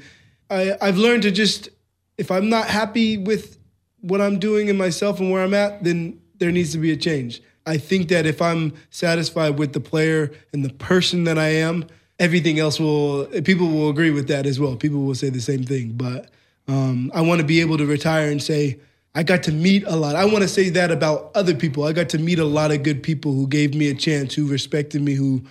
I, 0.50 0.76
I've 0.82 0.98
learned 0.98 1.24
to 1.24 1.32
just, 1.32 1.70
if 2.18 2.30
I'm 2.30 2.50
not 2.50 2.68
happy 2.68 3.18
with 3.18 3.58
what 4.02 4.22
I'm 4.22 4.40
doing 4.40 4.68
in 4.68 4.78
myself 4.78 5.20
and 5.20 5.32
where 5.32 5.44
I'm 5.44 5.54
at, 5.54 5.84
then 5.84 6.20
there 6.38 6.52
needs 6.52 6.72
to 6.74 6.78
be 6.78 6.92
a 6.92 6.98
change. 6.98 7.42
I 7.66 7.78
think 7.78 8.10
that 8.10 8.26
if 8.26 8.42
I'm 8.42 8.74
satisfied 8.90 9.60
with 9.60 9.74
the 9.74 9.80
player 9.80 10.32
and 10.52 10.66
the 10.66 10.74
person 10.74 11.24
that 11.26 11.38
I 11.38 11.50
am, 11.50 11.86
everything 12.20 12.60
else 12.60 12.80
will 12.80 13.26
people 13.44 13.68
will 13.68 13.90
agree 13.90 14.12
with 14.12 14.28
that 14.28 14.46
as 14.46 14.60
well. 14.60 14.76
People 14.76 15.02
will 15.02 15.16
say 15.16 15.30
the 15.30 15.42
same 15.42 15.64
thing. 15.64 15.94
But 15.94 16.30
um, 16.68 17.12
I 17.14 17.22
want 17.22 17.42
to 17.42 17.48
be 17.48 17.62
able 17.62 17.78
to 17.78 17.86
retire 17.86 18.30
and 18.32 18.42
say 18.42 18.80
I 19.14 19.24
got 19.24 19.44
to 19.44 19.52
meet 19.52 19.84
a 19.86 19.96
lot. 19.96 20.16
I 20.16 20.26
want 20.26 20.40
to 20.40 20.48
say 20.48 20.70
that 20.70 20.90
about 20.90 21.32
other 21.36 21.54
people. 21.54 21.84
I 21.84 21.92
got 21.92 22.10
to 22.10 22.18
meet 22.18 22.40
a 22.40 22.46
lot 22.46 22.72
of 22.72 22.84
good 22.84 23.04
people 23.04 23.34
who 23.34 23.48
gave 23.48 23.76
me 23.76 23.90
a 23.90 23.94
chance, 23.94 24.34
who 24.34 24.48
respected 24.48 25.02
me, 25.02 25.14
who 25.14 25.44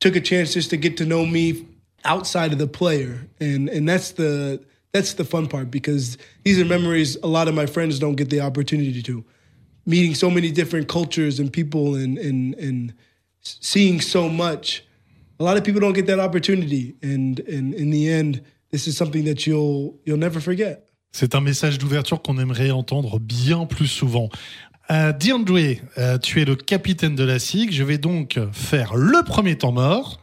took 0.00 0.16
a 0.16 0.20
chance 0.20 0.52
just 0.52 0.70
to 0.70 0.76
get 0.76 0.96
to 0.96 1.06
know 1.06 1.24
me 1.24 1.66
outside 2.04 2.52
of 2.52 2.58
the 2.58 2.66
player, 2.66 3.26
and 3.40 3.68
and 3.68 3.88
that's 3.88 4.12
the 4.12 4.62
that's 4.94 5.14
the 5.14 5.24
fun 5.24 5.46
part 5.46 5.70
because 5.70 6.16
these 6.44 6.58
are 6.58 6.64
memories 6.64 7.18
a 7.22 7.26
lot 7.26 7.48
of 7.48 7.54
my 7.54 7.66
friends 7.66 7.98
don't 7.98 8.14
get 8.14 8.30
the 8.30 8.40
opportunity 8.40 9.02
to 9.02 9.24
meeting 9.86 10.14
so 10.14 10.30
many 10.30 10.50
different 10.50 10.88
cultures 10.88 11.38
and 11.38 11.52
people 11.52 11.94
and 11.94 12.18
and 12.18 12.54
and 12.54 12.94
seeing 13.42 14.00
so 14.00 14.28
much. 14.28 14.84
A 15.40 15.44
lot 15.44 15.56
of 15.56 15.64
people 15.64 15.80
don't 15.80 15.94
get 15.94 16.06
that 16.06 16.20
opportunity, 16.20 16.94
and 17.02 17.40
and 17.40 17.74
in 17.74 17.90
the 17.90 18.10
end, 18.10 18.42
this 18.70 18.86
is 18.86 18.96
something 18.96 19.24
that 19.24 19.46
you'll 19.46 19.98
you'll 20.04 20.18
never 20.18 20.40
forget. 20.40 20.86
C'est 21.12 21.34
un 21.36 21.40
message 21.40 21.78
d'ouverture 21.78 22.22
qu'on 22.22 22.38
aimerait 22.38 22.72
entendre 22.72 23.20
bien 23.20 23.66
plus 23.66 23.86
souvent. 23.86 24.30
Euh, 24.90 25.12
DeAndre, 25.12 25.76
euh, 25.96 26.18
tu 26.18 26.42
es 26.42 26.44
le 26.44 26.56
capitaine 26.56 27.14
de 27.14 27.24
la 27.24 27.38
SIG. 27.38 27.70
Je 27.72 27.84
vais 27.84 27.98
donc 27.98 28.38
faire 28.52 28.96
le 28.96 29.22
premier 29.22 29.56
temps 29.56 29.72
mort. 29.72 30.20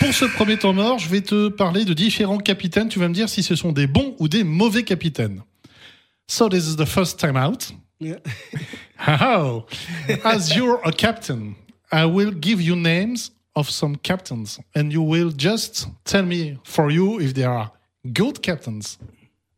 Pour 0.00 0.14
ce 0.14 0.24
premier 0.24 0.56
temps 0.56 0.72
mort, 0.72 0.98
je 0.98 1.08
vais 1.08 1.20
te 1.20 1.48
parler 1.48 1.84
de 1.84 1.92
différents 1.92 2.38
capitaines. 2.38 2.88
Tu 2.88 2.98
vas 2.98 3.08
me 3.08 3.14
dire 3.14 3.28
si 3.28 3.42
ce 3.42 3.54
sont 3.54 3.70
des 3.70 3.86
bons 3.86 4.16
ou 4.18 4.28
des 4.28 4.44
mauvais 4.44 4.82
capitaines. 4.82 5.42
So 6.26 6.48
this 6.48 6.66
is 6.66 6.76
the 6.76 6.86
first 6.86 7.18
time 7.18 7.36
out. 7.36 7.70
Yeah. 8.00 8.16
How? 8.96 9.66
As 10.24 10.54
you're 10.56 10.80
a 10.84 10.92
captain, 10.92 11.54
I 11.92 12.06
will 12.06 12.32
give 12.32 12.60
you 12.62 12.76
names 12.76 13.30
of 13.54 13.68
some 13.68 13.96
captains, 13.96 14.58
and 14.74 14.90
you 14.90 15.02
will 15.02 15.32
just 15.36 15.88
tell 16.04 16.24
me 16.24 16.58
for 16.64 16.90
you 16.90 17.20
if 17.20 17.34
they 17.34 17.44
are 17.44 17.70
good 18.12 18.40
captains 18.42 18.98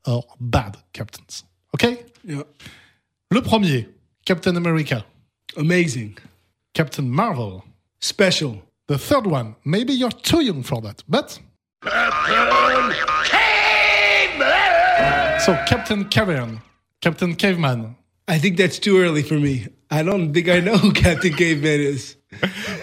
or 0.07 0.25
bad 0.41 0.77
captains. 0.93 1.45
Okay? 1.75 2.05
yeah. 2.25 2.43
Le 3.31 3.41
premier, 3.43 3.89
Captain 4.25 4.57
America, 4.57 5.05
Amazing. 5.57 6.17
Captain 6.75 7.03
Marvel. 7.03 7.63
Special. 8.01 8.63
The 8.89 8.99
third 8.99 9.27
one, 9.27 9.55
maybe 9.65 9.93
you're 9.93 10.11
too 10.11 10.41
young 10.43 10.63
for 10.63 10.81
that, 10.83 11.03
but. 11.09 11.39
So, 15.45 15.55
Captain 15.67 16.05
Cavern, 16.09 16.61
Captain 17.01 17.35
Caveman. 17.35 17.97
I 18.29 18.39
think 18.39 18.57
that's 18.57 18.79
too 18.79 18.99
early 19.01 19.23
for 19.23 19.35
me. 19.35 19.67
I 19.91 20.03
don't 20.03 20.33
think 20.33 20.49
I 20.49 20.61
know 20.61 20.77
who 20.83 20.93
Captain 20.93 21.33
Caveman 21.33 21.81
is. 21.81 22.17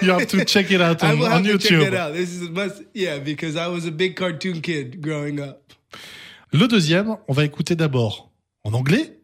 You 0.01 0.11
have 0.11 0.27
to 0.27 0.43
check 0.45 0.69
it 0.71 0.81
out 0.81 1.01
I 1.03 1.11
on, 1.11 1.19
will 1.19 1.25
on 1.27 1.43
have 1.45 1.53
to 1.53 1.57
check 1.57 1.71
YouTube. 1.71 1.91
that 1.91 1.93
out. 1.93 2.13
This 2.13 2.29
is 2.31 2.47
a 2.47 2.51
must. 2.51 2.83
Yeah, 2.93 3.19
because 3.19 3.55
I 3.55 3.67
was 3.67 3.85
a 3.85 3.91
big 3.91 4.15
cartoon 4.15 4.61
kid 4.61 5.01
growing 5.01 5.39
up. 5.39 5.73
Le 6.51 6.67
deuxième, 6.67 7.17
on 7.27 7.33
va 7.33 7.45
écouter 7.45 7.75
d'abord 7.75 8.31
en 8.63 8.73
anglais 8.73 9.17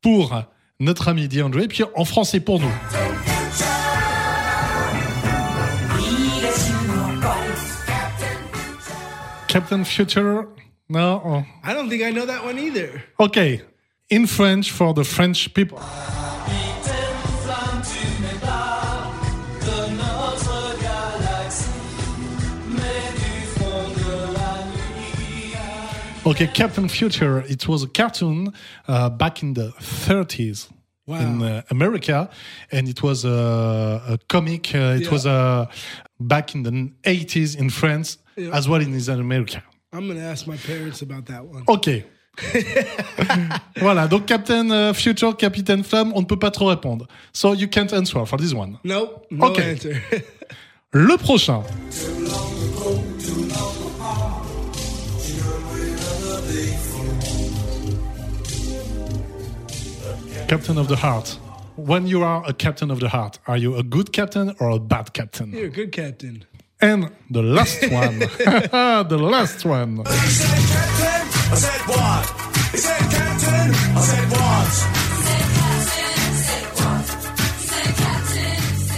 pour 0.00 0.42
notre 0.80 1.08
ami 1.08 1.28
DeAndre, 1.28 1.68
puis 1.68 1.84
en 1.94 2.04
français 2.04 2.40
pour 2.40 2.60
nous. 2.60 2.72
Captain 9.48 9.82
Future, 9.84 10.46
no. 10.90 11.22
oh. 11.24 11.44
I 11.64 11.72
don't 11.72 11.88
think 11.88 12.02
I 12.02 12.10
know 12.10 12.26
that 12.26 12.44
one 12.44 12.58
either. 12.58 13.02
Okay, 13.18 13.62
in 14.10 14.26
French 14.26 14.70
for 14.70 14.92
the 14.92 15.04
French 15.04 15.52
people. 15.54 15.80
Okay, 26.26 26.46
Captain 26.46 26.88
Future. 26.90 27.40
It 27.48 27.66
was 27.66 27.82
a 27.82 27.88
cartoon 27.88 28.52
uh, 28.86 29.08
back 29.08 29.42
in 29.42 29.54
the 29.54 29.72
30s 29.80 30.68
in 31.08 31.42
uh, 31.42 31.62
America, 31.70 32.28
and 32.70 32.88
it 32.88 33.02
was 33.02 33.24
a, 33.24 34.02
a 34.08 34.18
comic. 34.28 34.74
Uh, 34.74 34.96
it 34.98 35.04
Yeah. 35.04 35.10
was 35.10 35.26
uh, 35.26 35.66
back 36.20 36.54
in 36.54 36.62
the 36.62 36.90
80s 37.04 37.56
in 37.58 37.70
France, 37.70 38.18
Yeah. 38.36 38.50
as 38.56 38.68
well 38.68 38.80
in 38.80 38.94
America. 39.20 39.62
I'm 39.92 40.06
gonna 40.06 40.20
ask 40.30 40.46
my 40.46 40.56
parents 40.56 41.02
about 41.02 41.24
that 41.26 41.44
one. 41.44 41.64
Ok. 41.66 42.04
voilà, 43.80 44.06
donc 44.06 44.26
Captain 44.26 44.70
uh, 44.70 44.92
Future, 44.94 45.32
Captain 45.36 45.82
Flamme, 45.82 46.12
on 46.14 46.20
ne 46.20 46.26
peut 46.26 46.38
pas 46.38 46.50
trop 46.52 46.66
répondre. 46.66 47.08
So 47.32 47.52
you 47.54 47.66
can't 47.68 47.92
answer 47.92 48.24
for 48.26 48.36
this 48.38 48.52
one. 48.54 48.78
Nope, 48.84 49.26
no 49.30 49.46
Okay. 49.46 49.72
answer. 49.72 50.02
Le 50.92 51.16
prochain. 51.18 51.62
Captain 60.48 60.78
of 60.78 60.88
the 60.88 60.96
Heart. 60.96 61.38
When 61.76 62.06
you 62.06 62.22
are 62.22 62.42
a 62.46 62.54
captain 62.54 62.90
of 62.90 63.00
the 63.00 63.08
heart, 63.10 63.38
are 63.46 63.58
you 63.58 63.76
a 63.76 63.82
good 63.82 64.14
captain 64.14 64.54
or 64.58 64.70
a 64.70 64.78
bad 64.78 65.12
captain? 65.12 65.52
You're 65.52 65.66
a 65.66 65.68
good 65.68 65.92
captain. 65.92 66.46
And 66.80 67.10
the 67.30 67.42
last 67.42 67.82
one. 67.92 68.18
the 69.08 69.18
last 69.20 69.66
one. 69.66 70.00
I 70.06 70.14
said 71.54 71.80
what? 71.86 72.26
He 72.72 72.78
said 72.78 72.98
captain. 73.12 73.74
I 73.94 74.00
said 74.00 74.30
what? 74.32 74.98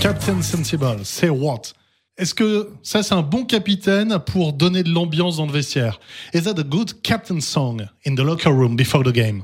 Captain 0.00 0.42
Sensible, 0.42 1.04
say 1.04 1.30
what? 1.30 1.72
Est-ce 2.16 2.32
que 2.34 2.72
ça 2.82 3.02
c'est 3.02 3.14
un 3.14 3.22
bon 3.22 3.44
capitaine 3.44 4.20
pour 4.24 4.52
donner 4.52 4.84
de 4.84 4.90
l'ambiance 4.90 5.38
dans 5.38 5.46
le 5.46 5.52
vestiaire? 5.52 5.98
Is 6.32 6.42
that 6.42 6.60
a 6.60 6.62
good 6.62 7.02
captain 7.02 7.40
song 7.40 7.88
in 8.06 8.14
the 8.14 8.22
locker 8.22 8.52
room 8.52 8.76
before 8.76 9.02
the 9.02 9.12
game? 9.12 9.42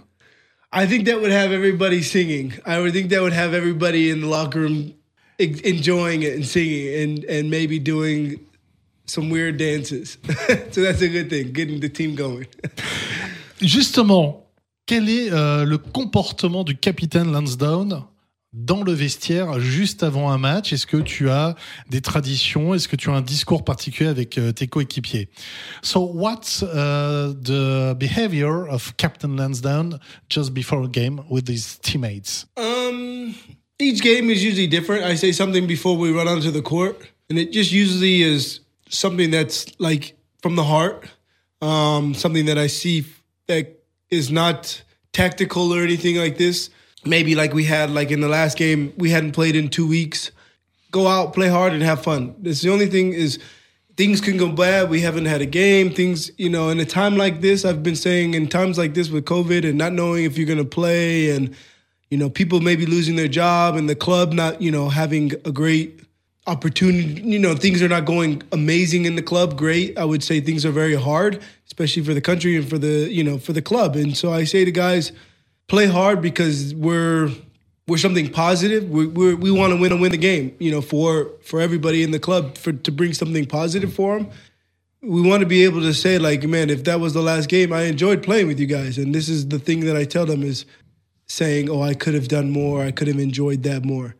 I 0.72 0.86
think 0.86 1.06
that 1.06 1.20
would 1.20 1.30
have 1.30 1.52
everybody 1.52 2.02
singing. 2.02 2.52
I 2.64 2.80
would 2.80 2.92
think 2.92 3.10
that 3.10 3.22
would 3.22 3.32
have 3.32 3.54
everybody 3.54 4.10
in 4.10 4.20
the 4.20 4.26
locker 4.26 4.60
room 4.60 4.94
enjoying 5.38 6.22
it 6.22 6.34
and 6.34 6.46
singing 6.46 7.02
and 7.02 7.24
and 7.24 7.50
maybe 7.50 7.78
doing 7.78 8.46
some 9.06 9.30
weird 9.30 9.56
dances. 9.56 10.18
so 10.70 10.82
that's 10.82 11.00
a 11.00 11.08
good 11.08 11.30
thing, 11.30 11.52
getting 11.52 11.80
the 11.80 11.88
team 11.88 12.14
going. 12.14 12.46
Justement, 13.60 14.44
quel 14.86 15.08
est 15.08 15.30
euh, 15.32 15.64
le 15.64 15.78
comportement 15.78 16.64
du 16.64 16.76
capitaine 16.76 17.32
Lansdowne 17.32 18.04
dans 18.56 18.82
le 18.82 18.92
vestiaire 18.92 19.60
juste 19.60 20.02
avant 20.02 20.30
un 20.30 20.38
match. 20.38 20.72
Est-ce 20.72 20.86
que 20.86 20.96
tu 20.96 21.28
as 21.28 21.54
des 21.90 22.00
traditions? 22.00 22.74
Est-ce 22.74 22.88
que 22.88 22.96
tu 22.96 23.10
as 23.10 23.12
un 23.12 23.20
discours 23.20 23.64
particulier 23.64 24.08
avec 24.08 24.38
euh, 24.38 24.50
tes 24.52 24.66
coéquipiers? 24.66 25.28
So 25.82 26.00
what's 26.00 26.62
uh, 26.62 27.34
the 27.34 27.94
behavior 27.94 28.66
of 28.68 28.96
Captain 28.96 29.36
Lansdowne 29.36 30.00
just 30.28 30.54
before 30.54 30.84
a 30.84 30.88
game 30.88 31.20
with 31.30 31.48
his 31.48 31.78
teammates? 31.82 32.46
Um, 32.56 33.34
each 33.78 34.02
game 34.02 34.30
is 34.30 34.42
usually 34.42 34.68
different. 34.68 35.04
I 35.04 35.16
say 35.16 35.32
something 35.32 35.66
before 35.66 35.96
we 35.96 36.10
run 36.10 36.26
onto 36.26 36.50
the 36.50 36.62
court, 36.62 36.96
and 37.28 37.38
it 37.38 37.52
just 37.52 37.70
usually 37.72 38.22
is 38.22 38.60
something 38.88 39.30
that's 39.30 39.66
like 39.78 40.16
from 40.40 40.56
the 40.56 40.64
heart, 40.64 41.08
um, 41.60 42.14
something 42.14 42.46
that 42.46 42.56
I 42.56 42.68
see 42.68 43.04
that 43.48 43.82
is 44.10 44.30
not 44.30 44.82
tactical 45.12 45.74
or 45.74 45.82
anything 45.82 46.16
like 46.16 46.38
this. 46.38 46.70
Maybe 47.04 47.34
like 47.34 47.52
we 47.52 47.64
had 47.64 47.90
like 47.90 48.10
in 48.10 48.20
the 48.20 48.28
last 48.28 48.56
game, 48.56 48.92
we 48.96 49.10
hadn't 49.10 49.32
played 49.32 49.54
in 49.54 49.68
two 49.68 49.86
weeks. 49.86 50.30
Go 50.90 51.06
out, 51.06 51.34
play 51.34 51.48
hard, 51.48 51.72
and 51.72 51.82
have 51.82 52.02
fun. 52.02 52.34
It's 52.42 52.62
the 52.62 52.70
only 52.70 52.86
thing 52.86 53.12
is 53.12 53.38
things 53.96 54.20
can 54.20 54.36
go 54.36 54.50
bad. 54.50 54.90
We 54.90 55.00
haven't 55.00 55.26
had 55.26 55.40
a 55.40 55.46
game. 55.46 55.90
Things, 55.90 56.30
you 56.36 56.48
know, 56.48 56.68
in 56.68 56.78
a 56.80 56.84
time 56.84 57.16
like 57.16 57.40
this, 57.40 57.64
I've 57.64 57.82
been 57.82 57.96
saying 57.96 58.34
in 58.34 58.48
times 58.48 58.78
like 58.78 58.94
this 58.94 59.10
with 59.10 59.24
COVID 59.24 59.68
and 59.68 59.78
not 59.78 59.92
knowing 59.92 60.24
if 60.24 60.36
you're 60.36 60.46
going 60.46 60.58
to 60.58 60.64
play 60.64 61.30
and, 61.30 61.54
you 62.10 62.18
know, 62.18 62.30
people 62.30 62.60
maybe 62.60 62.86
losing 62.86 63.16
their 63.16 63.28
job 63.28 63.76
and 63.76 63.88
the 63.88 63.96
club 63.96 64.32
not, 64.32 64.60
you 64.60 64.70
know, 64.70 64.88
having 64.88 65.32
a 65.44 65.52
great 65.52 66.00
opportunity. 66.46 67.20
You 67.22 67.38
know, 67.38 67.54
things 67.54 67.82
are 67.82 67.88
not 67.88 68.04
going 68.04 68.42
amazing 68.52 69.06
in 69.06 69.16
the 69.16 69.22
club. 69.22 69.56
Great. 69.56 69.98
I 69.98 70.04
would 70.04 70.22
say 70.22 70.40
things 70.40 70.64
are 70.64 70.70
very 70.70 70.94
hard, 70.94 71.42
especially 71.66 72.04
for 72.04 72.14
the 72.14 72.20
country 72.20 72.56
and 72.56 72.68
for 72.68 72.78
the, 72.78 73.08
you 73.10 73.24
know, 73.24 73.38
for 73.38 73.52
the 73.52 73.62
club. 73.62 73.96
And 73.96 74.16
so 74.16 74.32
I 74.32 74.44
say 74.44 74.64
to 74.64 74.70
guys, 74.70 75.12
play 75.68 75.86
hard 75.86 76.20
because 76.20 76.74
we're 76.74 77.30
we're 77.88 77.98
something 77.98 78.30
positive. 78.30 78.88
We 78.90 79.06
we 79.06 79.34
we 79.34 79.50
want 79.50 79.72
to 79.72 79.80
win 79.80 79.92
and 79.92 80.00
win 80.00 80.12
the 80.12 80.18
game. 80.18 80.54
You 80.58 80.70
know, 80.70 80.80
for 80.80 81.30
for 81.42 81.60
everybody 81.60 82.02
in 82.02 82.10
the 82.10 82.18
club 82.18 82.58
for 82.58 82.72
to 82.72 82.92
bring 82.92 83.12
something 83.12 83.46
positive 83.46 83.92
for 83.92 84.18
them. 84.18 84.30
We 85.02 85.20
want 85.20 85.40
to 85.40 85.46
be 85.46 85.62
able 85.64 85.82
to 85.82 85.94
say 85.94 86.18
like, 86.18 86.42
man, 86.44 86.68
if 86.68 86.84
that 86.84 86.98
was 86.98 87.12
the 87.12 87.22
last 87.22 87.48
game, 87.48 87.72
I 87.72 87.82
enjoyed 87.82 88.22
playing 88.22 88.48
with 88.48 88.58
you 88.58 88.66
guys, 88.66 88.98
and 88.98 89.14
this 89.14 89.28
is 89.28 89.48
the 89.48 89.58
thing 89.58 89.80
that 89.80 89.96
I 89.96 90.04
tell 90.04 90.26
them 90.26 90.42
is 90.42 90.64
saying, 91.28 91.68
oh, 91.68 91.82
I 91.82 91.94
could 91.94 92.14
have 92.14 92.28
done 92.28 92.50
more. 92.50 92.82
I 92.82 92.90
could 92.90 93.08
have 93.08 93.18
enjoyed 93.18 93.62
that 93.64 93.84
more. 93.84 94.16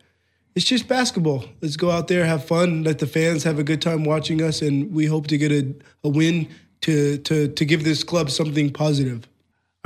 It's 0.55 0.65
just 0.65 0.87
basketball. 0.87 1.45
Let's 1.61 1.77
go 1.77 1.91
out 1.91 2.07
there, 2.07 2.25
have 2.25 2.45
fun, 2.45 2.83
let 2.83 2.99
the 2.99 3.07
fans 3.07 3.43
have 3.43 3.59
a 3.59 3.63
good 3.63 3.81
time 3.81 4.03
watching 4.03 4.41
us, 4.41 4.61
and 4.61 4.91
we 4.93 5.05
hope 5.05 5.27
to 5.27 5.37
get 5.37 5.51
a, 5.51 5.73
a 6.03 6.09
win 6.09 6.47
to 6.81 7.17
to 7.19 7.47
to 7.49 7.65
give 7.65 7.83
this 7.83 8.03
club 8.03 8.29
something 8.29 8.71
positive. 8.71 9.27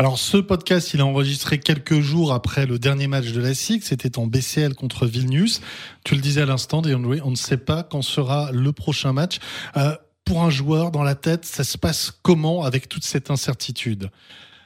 Alors 0.01 0.17
ce 0.17 0.38
podcast, 0.38 0.96
il 0.96 1.00
est 1.00 1.03
enregistré 1.03 1.60
quelques 1.60 2.00
jours 2.00 2.34
après 2.34 2.65
le 2.65 2.79
dernier 2.79 3.05
match 3.05 3.34
de 3.34 3.39
la 3.39 3.53
SIG, 3.53 3.84
c'était 3.84 4.17
en 4.17 4.25
BCL 4.25 4.74
contre 4.74 5.05
Vilnius. 5.05 5.62
Tu 6.03 6.15
le 6.15 6.22
disais 6.22 6.41
à 6.41 6.48
l'instant, 6.48 6.81
on 6.84 7.29
ne 7.29 7.36
sait 7.36 7.58
pas 7.58 7.84
quand 7.84 8.01
sera 8.01 8.50
le 8.51 8.72
prochain 8.72 9.13
match. 9.13 9.38
Euh, 9.77 9.96
pour 10.25 10.41
un 10.41 10.50
joueur 10.50 10.89
dans 10.89 11.03
la 11.03 11.13
tête, 11.13 11.46
ça 11.46 11.63
se 11.63 11.77
passe 11.77 12.12
comment 12.24 12.63
avec 12.63 12.89
toute 12.89 13.03
cette 13.03 13.29
incertitude? 13.29 14.10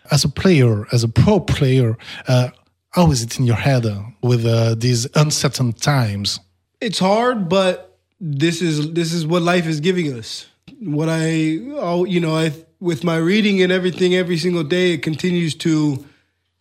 As 0.09 0.23
a 0.23 0.29
player, 0.29 0.83
as 0.93 1.03
a 1.03 1.09
pro 1.09 1.41
player, 1.41 1.97
uh, 2.29 2.47
how 2.95 3.11
is 3.11 3.21
it 3.21 3.37
in 3.37 3.43
your 3.43 3.59
head 3.59 3.85
with 4.23 4.45
uh, 4.45 4.73
these 4.79 5.09
uncertain 5.15 5.73
times? 5.73 6.39
It's 6.79 6.99
hard, 6.99 7.49
but 7.49 7.97
this 8.21 8.61
is 8.61 8.93
this 8.93 9.11
is 9.11 9.25
what 9.25 9.41
life 9.41 9.67
is 9.67 9.81
giving 9.81 10.17
us. 10.17 10.45
What 10.79 11.09
I, 11.09 11.59
oh, 11.81 12.05
you 12.05 12.21
know, 12.21 12.37
I 12.37 12.53
with 12.85 13.03
my 13.03 13.17
reading 13.17 13.63
and 13.63 13.71
everything 13.71 14.13
every 14.13 14.37
single 14.37 14.63
day, 14.63 14.93
it 14.93 15.01
continues 15.01 15.55
to 15.55 16.05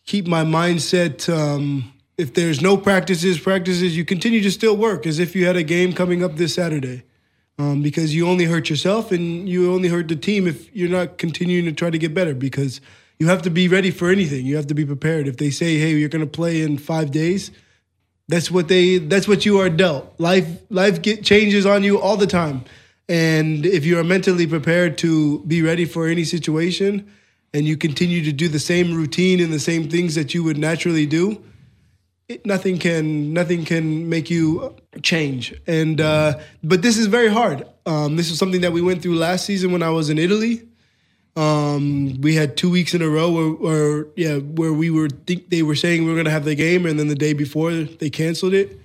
keep 0.05 0.25
my 0.25 0.43
mindset. 0.43 1.31
Um, 1.31 1.93
if 2.17 2.33
there's 2.33 2.63
no 2.63 2.77
practices, 2.77 3.39
practices, 3.39 3.95
you 3.95 4.03
continue 4.03 4.41
to 4.41 4.49
still 4.49 4.75
work 4.75 5.05
as 5.05 5.19
if 5.19 5.35
you 5.35 5.45
had 5.45 5.55
a 5.55 5.61
game 5.61 5.93
coming 5.93 6.23
up 6.23 6.37
this 6.37 6.55
Saturday. 6.55 7.03
Um, 7.59 7.83
because 7.83 8.15
you 8.15 8.27
only 8.27 8.45
hurt 8.45 8.71
yourself 8.71 9.11
and 9.11 9.47
you 9.47 9.71
only 9.71 9.87
hurt 9.87 10.07
the 10.07 10.15
team 10.15 10.47
if 10.47 10.75
you're 10.75 10.89
not 10.89 11.19
continuing 11.19 11.65
to 11.65 11.71
try 11.71 11.91
to 11.91 11.97
get 11.97 12.13
better. 12.13 12.33
Because 12.33 12.81
you 13.19 13.27
have 13.27 13.43
to 13.43 13.51
be 13.51 13.67
ready 13.67 13.91
for 13.91 14.09
anything. 14.09 14.47
You 14.47 14.55
have 14.55 14.67
to 14.67 14.73
be 14.73 14.85
prepared. 14.85 15.27
If 15.27 15.37
they 15.37 15.51
say, 15.51 15.77
"Hey, 15.77 15.95
you're 15.95 16.09
going 16.09 16.25
to 16.25 16.29
play 16.29 16.63
in 16.63 16.77
five 16.77 17.11
days," 17.11 17.51
that's 18.27 18.51
what 18.51 18.67
they. 18.67 18.97
That's 18.97 19.25
what 19.25 19.45
you 19.45 19.59
are 19.59 19.69
dealt. 19.69 20.19
Life, 20.19 20.49
life 20.69 21.01
get 21.01 21.23
changes 21.23 21.65
on 21.65 21.83
you 21.83 21.97
all 21.97 22.17
the 22.17 22.27
time. 22.27 22.65
And 23.07 23.65
if 23.65 23.85
you 23.85 23.99
are 23.99 24.03
mentally 24.03 24.47
prepared 24.47 24.97
to 24.99 25.39
be 25.45 25.61
ready 25.61 25.85
for 25.85 26.07
any 26.07 26.23
situation 26.23 27.11
and 27.53 27.65
you 27.65 27.77
continue 27.77 28.23
to 28.23 28.31
do 28.31 28.47
the 28.47 28.59
same 28.59 28.95
routine 28.95 29.39
and 29.39 29.53
the 29.53 29.59
same 29.59 29.89
things 29.89 30.15
that 30.15 30.33
you 30.33 30.43
would 30.43 30.57
naturally 30.57 31.05
do, 31.05 31.43
it, 32.27 32.45
nothing 32.45 32.79
can 32.79 33.33
nothing 33.33 33.65
can 33.65 34.09
make 34.09 34.31
you 34.31 34.75
change. 35.03 35.53
And 35.67 36.01
uh, 36.01 36.39
but 36.63 36.81
this 36.81 36.97
is 36.97 37.05
very 37.05 37.29
hard. 37.29 37.67
Um, 37.85 38.15
this 38.15 38.31
is 38.31 38.39
something 38.39 38.61
that 38.61 38.73
we 38.73 38.81
went 38.81 39.03
through 39.03 39.15
last 39.15 39.45
season 39.45 39.71
when 39.71 39.83
I 39.83 39.91
was 39.91 40.09
in 40.09 40.17
Italy. 40.17 40.67
Um, 41.35 42.21
we 42.21 42.33
had 42.33 42.55
two 42.55 42.71
weeks 42.71 42.93
in 42.93 43.01
a 43.01 43.09
row 43.09 43.29
where, 43.29 43.49
where 43.49 44.07
yeah, 44.15 44.37
where 44.37 44.73
we 44.73 44.89
were 44.89 45.09
think 45.09 45.49
they 45.49 45.61
were 45.61 45.75
saying 45.75 46.03
we 46.03 46.09
were 46.09 46.15
going 46.15 46.25
to 46.25 46.31
have 46.31 46.45
the 46.45 46.55
game, 46.55 46.85
and 46.85 46.97
then 46.97 47.09
the 47.09 47.15
day 47.15 47.33
before 47.33 47.71
they 47.71 48.09
canceled 48.09 48.53
it. 48.53 48.79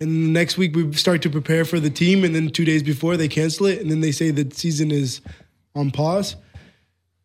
And 0.00 0.32
next 0.32 0.58
week 0.58 0.74
we 0.74 0.92
start 0.94 1.22
to 1.22 1.30
prepare 1.30 1.64
for 1.64 1.78
the 1.78 1.90
team, 1.90 2.24
and 2.24 2.34
then 2.34 2.50
two 2.50 2.64
days 2.64 2.82
before 2.82 3.16
they 3.16 3.28
cancel 3.28 3.66
it, 3.66 3.80
and 3.80 3.90
then 3.90 4.00
they 4.00 4.12
say 4.12 4.30
the 4.30 4.50
season 4.54 4.90
is 4.90 5.20
on 5.74 5.90
pause. 5.90 6.36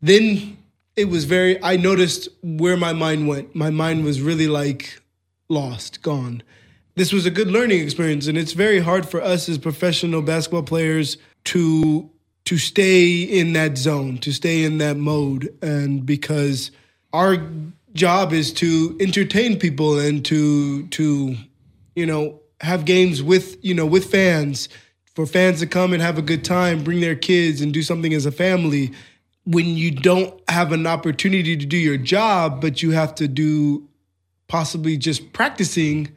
Then 0.02 0.58
it 0.96 1.06
was 1.06 1.26
very. 1.26 1.62
I 1.64 1.78
noticed 1.78 2.30
where 2.42 2.78
my 2.78 2.94
mind 2.94 3.28
went. 3.28 3.56
My 3.56 3.70
mind 3.70 4.04
was 4.04 4.22
really 4.22 4.48
like 4.48 5.02
lost, 5.50 6.02
gone. 6.02 6.44
This 6.96 7.12
was 7.12 7.26
a 7.26 7.32
good 7.32 7.50
learning 7.50 7.82
experience, 7.82 8.28
and 8.28 8.38
it's 8.38 8.54
very 8.54 8.80
hard 8.80 9.08
for 9.08 9.22
us 9.22 9.50
as 9.50 9.58
professional 9.58 10.22
basketball 10.22 10.64
players 10.64 11.18
to 11.46 12.10
to 12.46 12.58
stay 12.58 13.22
in 13.22 13.54
that 13.54 13.78
zone, 13.78 14.18
to 14.20 14.32
stay 14.32 14.64
in 14.64 14.80
that 14.80 14.98
mode, 14.98 15.56
and 15.62 16.06
because 16.06 16.72
our 17.14 17.38
job 17.94 18.34
is 18.34 18.54
to 18.54 18.98
entertain 19.00 19.58
people 19.58 19.98
and 19.98 20.24
to 20.26 20.88
to 20.88 21.36
you 21.96 22.06
know 22.06 22.39
have 22.62 22.86
games 22.86 23.24
with 23.24 23.58
you 23.64 23.74
know 23.74 23.86
with 23.86 24.06
fans 24.12 24.70
for 25.16 25.26
fans 25.26 25.60
to 25.60 25.68
come 25.68 25.94
and 25.94 26.02
have 26.02 26.18
a 26.18 26.22
good 26.22 26.44
time 26.44 26.84
bring 26.84 27.00
their 27.00 27.16
kids 27.16 27.62
and 27.62 27.74
do 27.74 27.82
something 27.82 28.14
as 28.14 28.26
a 28.26 28.32
family 28.32 28.92
when 29.46 29.66
you 29.66 29.92
don't 29.92 30.34
have 30.50 30.72
an 30.72 30.86
opportunity 30.86 31.56
to 31.56 31.66
do 31.66 31.78
your 31.78 31.98
job 31.98 32.62
but 32.62 32.84
you 32.84 32.92
have 32.92 33.16
to 33.16 33.28
do 33.28 33.88
possibly 34.48 34.98
just 34.98 35.32
practicing 35.34 36.10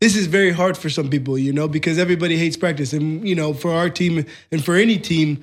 this 0.00 0.14
is 0.14 0.26
very 0.26 0.50
hard 0.50 0.76
for 0.76 0.88
some 0.88 1.10
people 1.10 1.38
you 1.38 1.52
know 1.52 1.68
because 1.68 1.98
everybody 1.98 2.36
hates 2.36 2.56
practice. 2.56 2.92
And 2.92 3.26
you 3.26 3.34
know 3.34 3.52
for 3.52 3.72
our 3.72 3.90
team 3.90 4.24
and 4.50 4.64
for 4.64 4.74
any 4.76 4.98
team 4.98 5.42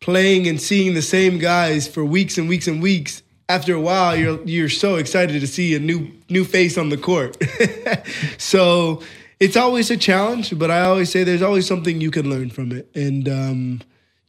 playing 0.00 0.46
and 0.48 0.60
seeing 0.60 0.94
the 0.94 1.02
same 1.02 1.38
guys 1.38 1.88
for 1.88 2.04
weeks 2.04 2.38
and 2.38 2.48
weeks 2.48 2.66
and 2.66 2.82
weeks 2.82 3.22
after 3.48 3.74
a 3.74 3.80
while 3.80 4.16
you're 4.16 4.42
you're 4.44 4.68
so 4.68 4.96
excited 4.96 5.40
to 5.40 5.46
see 5.46 5.74
a 5.74 5.78
new 5.78 6.10
new 6.28 6.44
face 6.44 6.76
on 6.76 6.88
the 6.88 6.96
court. 6.96 7.36
So 8.38 9.02
it's 9.44 9.58
always 9.58 9.90
a 9.90 9.96
challenge, 9.98 10.58
but 10.58 10.70
I 10.70 10.80
always 10.80 11.10
say 11.10 11.22
there's 11.22 11.42
always 11.42 11.66
something 11.66 12.00
you 12.00 12.10
can 12.10 12.30
learn 12.30 12.48
from 12.48 12.72
it. 12.72 12.88
And, 12.94 13.28
um, 13.28 13.80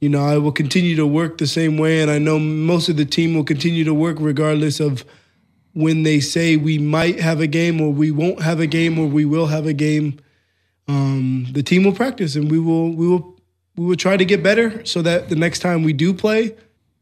you 0.02 0.10
know, 0.10 0.22
I 0.22 0.38
will 0.40 0.52
continue 0.52 0.98
to 0.98 1.08
work 1.08 1.38
the 1.38 1.48
same 1.48 1.78
way. 1.78 2.02
And 2.02 2.12
I 2.12 2.20
know 2.20 2.38
most 2.38 2.90
of 2.90 2.98
the 2.98 3.06
team 3.06 3.34
will 3.34 3.46
continue 3.46 3.86
to 3.86 3.94
work 3.94 4.18
regardless 4.20 4.82
of 4.82 5.06
when 5.72 6.04
they 6.04 6.20
say 6.20 6.58
we 6.58 6.78
might 6.80 7.22
have 7.22 7.40
a 7.40 7.48
game 7.48 7.80
or 7.80 7.94
we 7.94 8.12
won't 8.12 8.42
have 8.42 8.60
a 8.60 8.68
game 8.68 9.00
or 9.00 9.08
we 9.08 9.24
will 9.24 9.48
have 9.48 9.66
a 9.66 9.74
game. 9.74 10.20
Um, 10.90 11.48
the 11.54 11.64
team 11.64 11.86
will 11.86 11.94
practice 11.94 12.36
and 12.36 12.52
we 12.52 12.60
will, 12.60 12.92
we 12.92 13.08
will, 13.08 13.40
we 13.78 13.86
will 13.86 13.96
try 13.96 14.18
to 14.18 14.26
get 14.26 14.44
better 14.44 14.86
so 14.86 15.02
that 15.02 15.30
the 15.30 15.36
next 15.38 15.60
time 15.60 15.84
we 15.84 15.94
do 15.94 16.14
play, 16.14 16.56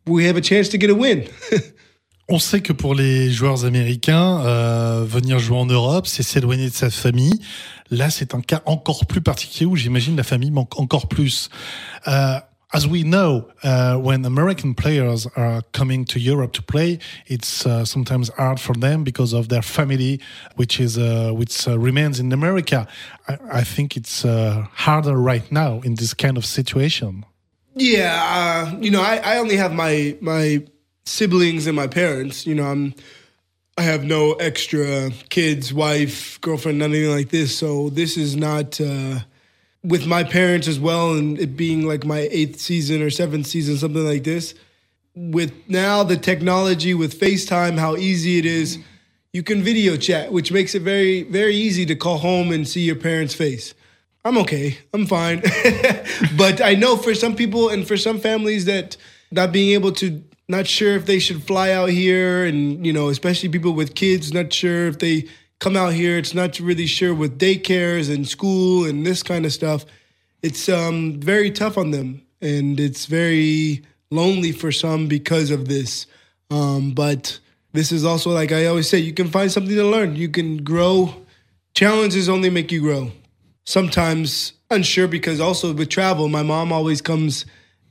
we 0.05 0.25
have 0.25 0.37
a 0.37 0.41
chance 0.41 0.69
to 0.69 0.77
get 0.77 0.91
a 0.91 0.95
win. 0.95 1.27
On 2.29 2.39
sait 2.39 2.61
que 2.61 2.71
pour 2.71 2.95
les 2.95 3.31
joueurs 3.31 3.65
américains, 3.65 4.39
euh, 4.45 5.03
venir 5.05 5.39
jouer 5.39 5.57
en 5.57 5.65
Europe, 5.65 6.07
c'est 6.07 6.23
s'éloigner 6.23 6.69
de 6.69 6.73
sa 6.73 6.89
famille. 6.89 7.37
Là, 7.89 8.09
c'est 8.09 8.33
un 8.33 8.41
cas 8.41 8.61
encore 8.65 9.05
plus 9.05 9.21
particulier 9.21 9.65
où 9.65 9.75
j'imagine 9.75 10.15
la 10.15 10.23
famille 10.23 10.51
manque 10.51 10.79
encore 10.79 11.07
plus. 11.07 11.49
Uh, 12.07 12.39
as 12.73 12.87
we 12.87 13.03
know, 13.03 13.47
uh, 13.63 13.95
when 13.97 14.25
American 14.25 14.73
players 14.73 15.27
are 15.35 15.61
coming 15.73 16.05
to 16.05 16.19
Europe 16.19 16.53
to 16.53 16.61
play, 16.63 16.97
it's 17.27 17.65
uh, 17.65 17.85
sometimes 17.85 18.29
hard 18.29 18.59
for 18.59 18.73
them 18.73 19.03
because 19.03 19.31
of 19.31 19.49
their 19.49 19.61
family, 19.61 20.19
which 20.55 20.79
is 20.79 20.97
uh, 20.97 21.31
which 21.33 21.67
uh, 21.67 21.77
remains 21.77 22.19
in 22.19 22.33
America. 22.33 22.87
I, 23.27 23.37
I 23.59 23.63
think 23.63 23.95
it's 23.95 24.25
uh, 24.25 24.65
harder 24.73 25.15
right 25.15 25.49
now 25.51 25.81
in 25.81 25.95
this 25.95 26.13
kind 26.13 26.35
of 26.35 26.45
situation. 26.45 27.25
Yeah, 27.75 28.15
uh, 28.17 28.77
you 28.79 28.91
know, 28.91 29.01
I, 29.01 29.17
I 29.17 29.37
only 29.37 29.55
have 29.55 29.73
my 29.73 30.17
my 30.19 30.63
siblings 31.05 31.67
and 31.67 31.75
my 31.75 31.87
parents. 31.87 32.47
You 32.47 32.55
know, 32.55 32.65
I'm 32.65 32.95
I 33.77 33.81
have 33.81 34.03
no 34.03 34.33
extra 34.33 35.09
kids, 35.29 35.73
wife, 35.73 36.39
girlfriend, 36.41 36.77
nothing 36.79 37.09
like 37.09 37.29
this. 37.29 37.57
So 37.57 37.89
this 37.89 38.17
is 38.17 38.35
not 38.35 38.79
uh, 38.79 39.19
with 39.83 40.05
my 40.05 40.23
parents 40.23 40.67
as 40.67 40.79
well, 40.79 41.13
and 41.13 41.39
it 41.39 41.57
being 41.57 41.87
like 41.87 42.05
my 42.05 42.27
eighth 42.31 42.59
season 42.59 43.01
or 43.01 43.09
seventh 43.09 43.47
season, 43.47 43.77
something 43.77 44.05
like 44.05 44.23
this. 44.23 44.53
With 45.15 45.53
now 45.67 46.03
the 46.03 46.17
technology 46.17 46.93
with 46.93 47.19
FaceTime, 47.19 47.79
how 47.79 47.95
easy 47.97 48.37
it 48.37 48.45
is, 48.45 48.77
you 49.31 49.41
can 49.41 49.63
video 49.63 49.97
chat, 49.97 50.31
which 50.31 50.51
makes 50.51 50.75
it 50.75 50.83
very, 50.83 51.23
very 51.23 51.55
easy 51.55 51.85
to 51.87 51.95
call 51.95 52.19
home 52.19 52.51
and 52.51 52.67
see 52.67 52.81
your 52.81 52.95
parents' 52.95 53.33
face. 53.33 53.73
I'm 54.23 54.37
okay. 54.39 54.77
I'm 54.93 55.07
fine. 55.07 55.41
but 56.37 56.61
I 56.61 56.75
know 56.75 56.95
for 56.95 57.15
some 57.15 57.35
people 57.35 57.69
and 57.69 57.87
for 57.87 57.97
some 57.97 58.19
families 58.19 58.65
that 58.65 58.95
not 59.31 59.51
being 59.51 59.71
able 59.71 59.91
to 59.93 60.23
not 60.57 60.67
sure 60.67 60.93
if 60.95 61.05
they 61.05 61.19
should 61.19 61.41
fly 61.43 61.71
out 61.71 61.89
here 61.89 62.45
and 62.45 62.85
you 62.85 62.93
know 62.93 63.09
especially 63.09 63.49
people 63.49 63.73
with 63.73 63.95
kids 63.95 64.33
not 64.33 64.53
sure 64.53 64.87
if 64.87 64.97
they 64.99 65.27
come 65.63 65.77
out 65.77 65.93
here. 65.93 66.17
It's 66.17 66.33
not 66.33 66.59
really 66.59 66.85
sure 66.85 67.15
with 67.15 67.39
daycares 67.39 68.13
and 68.13 68.27
school 68.27 68.85
and 68.85 69.05
this 69.05 69.23
kind 69.23 69.45
of 69.45 69.53
stuff. 69.53 69.85
It's 70.41 70.67
um, 70.67 71.21
very 71.21 71.51
tough 71.51 71.77
on 71.77 71.91
them 71.91 72.21
and 72.41 72.77
it's 72.79 73.05
very 73.05 73.81
lonely 74.11 74.51
for 74.51 74.73
some 74.73 75.07
because 75.07 75.51
of 75.51 75.69
this. 75.69 76.05
Um, 76.51 76.91
but 76.91 77.39
this 77.71 77.91
is 77.91 78.05
also 78.05 78.29
like 78.29 78.51
i 78.51 78.67
always 78.67 78.87
say 78.87 78.99
you 78.99 79.13
can 79.13 79.29
find 79.29 79.49
something 79.49 79.73
to 79.73 79.85
learn. 79.85 80.17
You 80.17 80.27
can 80.27 80.63
grow. 80.63 81.15
Challenges 81.73 82.27
only 82.27 82.49
make 82.49 82.69
you 82.69 82.81
grow. 82.81 83.11
Sometimes 83.65 84.53
unsure 84.69 85.07
because 85.07 85.39
also 85.39 85.73
with 85.73 85.89
travel 85.89 86.27
my 86.27 86.43
mom 86.43 86.73
always 86.73 87.01
comes 87.01 87.45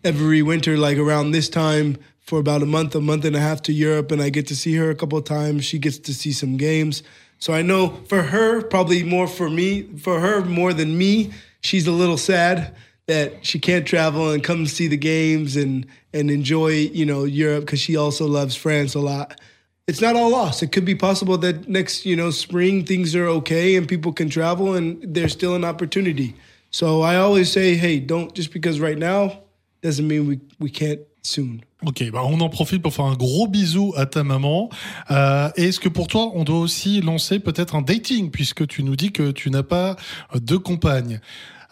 every 0.04 0.42
winter 0.42 0.76
like 0.76 0.98
around 0.98 1.30
this 1.30 1.48
time 1.48 1.96
for 2.22 2.38
about 2.38 2.62
a 2.62 2.66
month, 2.66 2.94
a 2.94 3.00
month 3.00 3.24
and 3.24 3.36
a 3.36 3.40
half 3.40 3.62
to 3.62 3.72
Europe, 3.72 4.10
and 4.12 4.22
I 4.22 4.30
get 4.30 4.46
to 4.48 4.56
see 4.56 4.76
her 4.76 4.90
a 4.90 4.94
couple 4.94 5.18
of 5.18 5.24
times. 5.24 5.64
She 5.64 5.78
gets 5.78 5.98
to 5.98 6.14
see 6.14 6.32
some 6.32 6.56
games. 6.56 7.02
So 7.38 7.52
I 7.52 7.62
know 7.62 8.00
for 8.08 8.22
her, 8.22 8.62
probably 8.62 9.02
more 9.02 9.26
for 9.26 9.50
me, 9.50 9.82
for 9.98 10.20
her 10.20 10.44
more 10.44 10.72
than 10.72 10.96
me, 10.96 11.32
she's 11.60 11.86
a 11.86 11.92
little 11.92 12.16
sad 12.16 12.74
that 13.06 13.44
she 13.44 13.58
can't 13.58 13.84
travel 13.84 14.30
and 14.30 14.44
come 14.44 14.66
see 14.66 14.86
the 14.86 14.96
games 14.96 15.56
and 15.56 15.86
and 16.12 16.30
enjoy, 16.30 16.70
you 16.70 17.04
know, 17.04 17.24
Europe 17.24 17.64
because 17.64 17.80
she 17.80 17.96
also 17.96 18.26
loves 18.26 18.54
France 18.54 18.94
a 18.94 19.00
lot. 19.00 19.40
It's 19.88 20.00
not 20.00 20.14
all 20.14 20.30
lost. 20.30 20.62
It 20.62 20.70
could 20.70 20.84
be 20.84 20.94
possible 20.94 21.36
that 21.38 21.68
next, 21.68 22.06
you 22.06 22.14
know, 22.14 22.30
spring 22.30 22.84
things 22.84 23.16
are 23.16 23.26
okay 23.26 23.74
and 23.74 23.88
people 23.88 24.12
can 24.12 24.28
travel 24.28 24.74
and 24.74 25.02
there's 25.02 25.32
still 25.32 25.56
an 25.56 25.64
opportunity. 25.64 26.36
So 26.70 27.02
I 27.02 27.16
always 27.16 27.50
say, 27.50 27.74
hey, 27.74 27.98
don't 27.98 28.32
just 28.34 28.52
because 28.52 28.78
right 28.78 28.96
now 28.96 29.42
doesn't 29.82 30.06
mean 30.06 30.28
we, 30.28 30.40
we 30.60 30.70
can't 30.70 31.00
soon. 31.22 31.64
Ok, 31.84 32.04
bah 32.12 32.22
on 32.24 32.40
en 32.40 32.48
profite 32.48 32.80
pour 32.80 32.94
faire 32.94 33.06
un 33.06 33.16
gros 33.16 33.48
bisou 33.48 33.92
à 33.96 34.06
ta 34.06 34.22
maman. 34.22 34.70
Euh, 35.10 35.50
est-ce 35.56 35.80
que 35.80 35.88
pour 35.88 36.06
toi, 36.06 36.30
on 36.34 36.44
doit 36.44 36.60
aussi 36.60 37.00
lancer 37.00 37.40
peut-être 37.40 37.74
un 37.74 37.82
dating, 37.82 38.30
puisque 38.30 38.66
tu 38.68 38.84
nous 38.84 38.94
dis 38.94 39.10
que 39.10 39.32
tu 39.32 39.50
n'as 39.50 39.64
pas 39.64 39.96
de 40.34 40.56
compagne? 40.56 41.20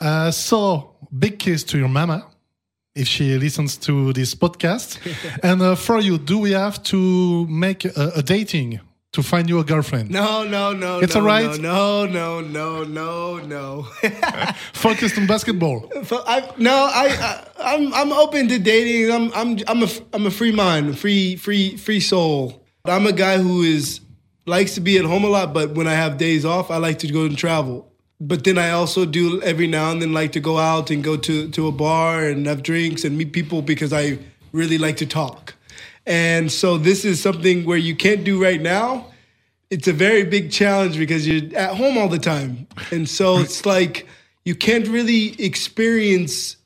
Uh, 0.01 0.33
So, 0.33 0.97
big 1.13 1.37
kiss 1.37 1.65
to 1.67 1.79
your 1.79 1.89
mama. 1.89 2.27
if 2.95 3.07
she 3.07 3.39
listens 3.39 3.77
to 3.79 4.13
this 4.13 4.35
podcast. 4.35 4.99
and 5.43 5.63
uh, 5.63 5.75
for 5.77 6.01
you, 6.01 6.19
do 6.19 6.39
we 6.39 6.53
have 6.53 6.83
to 6.83 7.47
make 7.47 7.85
a, 7.85 8.13
a 8.17 8.23
dating? 8.23 8.81
To 9.13 9.23
find 9.23 9.49
you 9.49 9.59
a 9.59 9.65
girlfriend? 9.65 10.11
No, 10.11 10.45
no, 10.45 10.73
no. 10.73 11.01
It's 11.01 11.15
no, 11.15 11.21
all 11.21 11.27
right? 11.27 11.61
No, 11.61 12.07
no, 12.07 12.41
no, 12.41 12.85
no, 12.85 13.39
no. 13.39 13.83
Focused 14.73 15.19
on 15.19 15.27
basketball. 15.27 15.91
I, 16.27 16.51
no, 16.59 16.73
I, 16.73 17.07
I, 17.59 17.75
I'm, 17.75 17.93
I'm 17.93 18.13
open 18.13 18.49
to 18.49 18.59
dating. 18.59 19.11
I'm, 19.11 19.33
I'm, 19.35 19.59
I'm 19.67 19.83
a, 19.83 19.89
I'm 20.13 20.27
a 20.27 20.31
free 20.31 20.53
mind, 20.53 20.99
free, 20.99 21.37
free, 21.37 21.77
free 21.77 22.01
soul. 22.01 22.65
I'm 22.85 23.07
a 23.07 23.13
guy 23.13 23.39
who 23.39 23.63
is 23.63 24.01
likes 24.47 24.75
to 24.75 24.81
be 24.81 24.99
at 24.99 25.05
home 25.05 25.25
a 25.25 25.29
lot, 25.29 25.53
but 25.53 25.75
when 25.75 25.87
I 25.87 25.95
have 25.95 26.19
days 26.19 26.45
off, 26.45 26.71
I 26.71 26.77
like 26.77 26.99
to 27.01 27.09
go 27.09 27.25
and 27.25 27.37
travel. 27.37 27.93
But 28.21 28.45
then 28.45 28.59
I 28.59 28.71
also 28.71 29.07
do 29.07 29.41
every 29.43 29.67
now 29.67 29.91
and 29.91 30.03
then 30.03 30.13
like 30.13 30.33
to 30.33 30.41
go 30.41 30.59
out 30.59 30.91
and 30.91 31.03
go 31.03 31.17
to, 31.17 31.49
to 31.51 31.67
a 31.69 31.73
bar 31.73 32.25
and 32.25 32.47
have 32.47 32.63
drinks 32.63 33.05
and 33.05 33.17
meet 33.17 33.33
people 33.33 33.63
because 33.63 33.93
I 33.93 34.19
really 34.53 34.79
like 34.79 34.99
to 34.99 35.07
talk. 35.07 35.55
And 36.07 36.51
so 36.51 36.79
this 36.79 37.05
is 37.05 37.21
something 37.21 37.65
where 37.65 37.79
you 37.79 37.95
can't 37.95 38.25
do 38.25 38.43
right 38.43 38.61
now. 38.61 39.07
It's 39.71 39.87
a 39.87 39.93
very 39.93 40.25
big 40.25 40.51
challenge 40.51 40.99
because 40.99 41.29
you're 41.29 41.57
at 41.57 41.77
home 41.77 41.97
all 41.97 42.09
the 42.09 42.19
time. 42.19 42.67
And 42.91 43.09
so 43.09 43.39
it's 43.39 43.65
like 43.65 44.07
you 44.45 44.55
can't 44.55 44.89
really 44.89 45.41
experience 45.41 46.57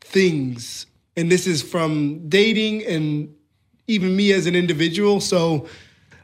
things. 0.00 0.86
And 1.16 1.30
this 1.30 1.46
is 1.46 1.62
from 1.62 2.28
dating 2.28 2.84
and 2.86 3.34
even 3.86 4.16
me 4.16 4.32
as 4.32 4.46
an 4.46 4.56
individual. 4.56 5.20
So 5.20 5.68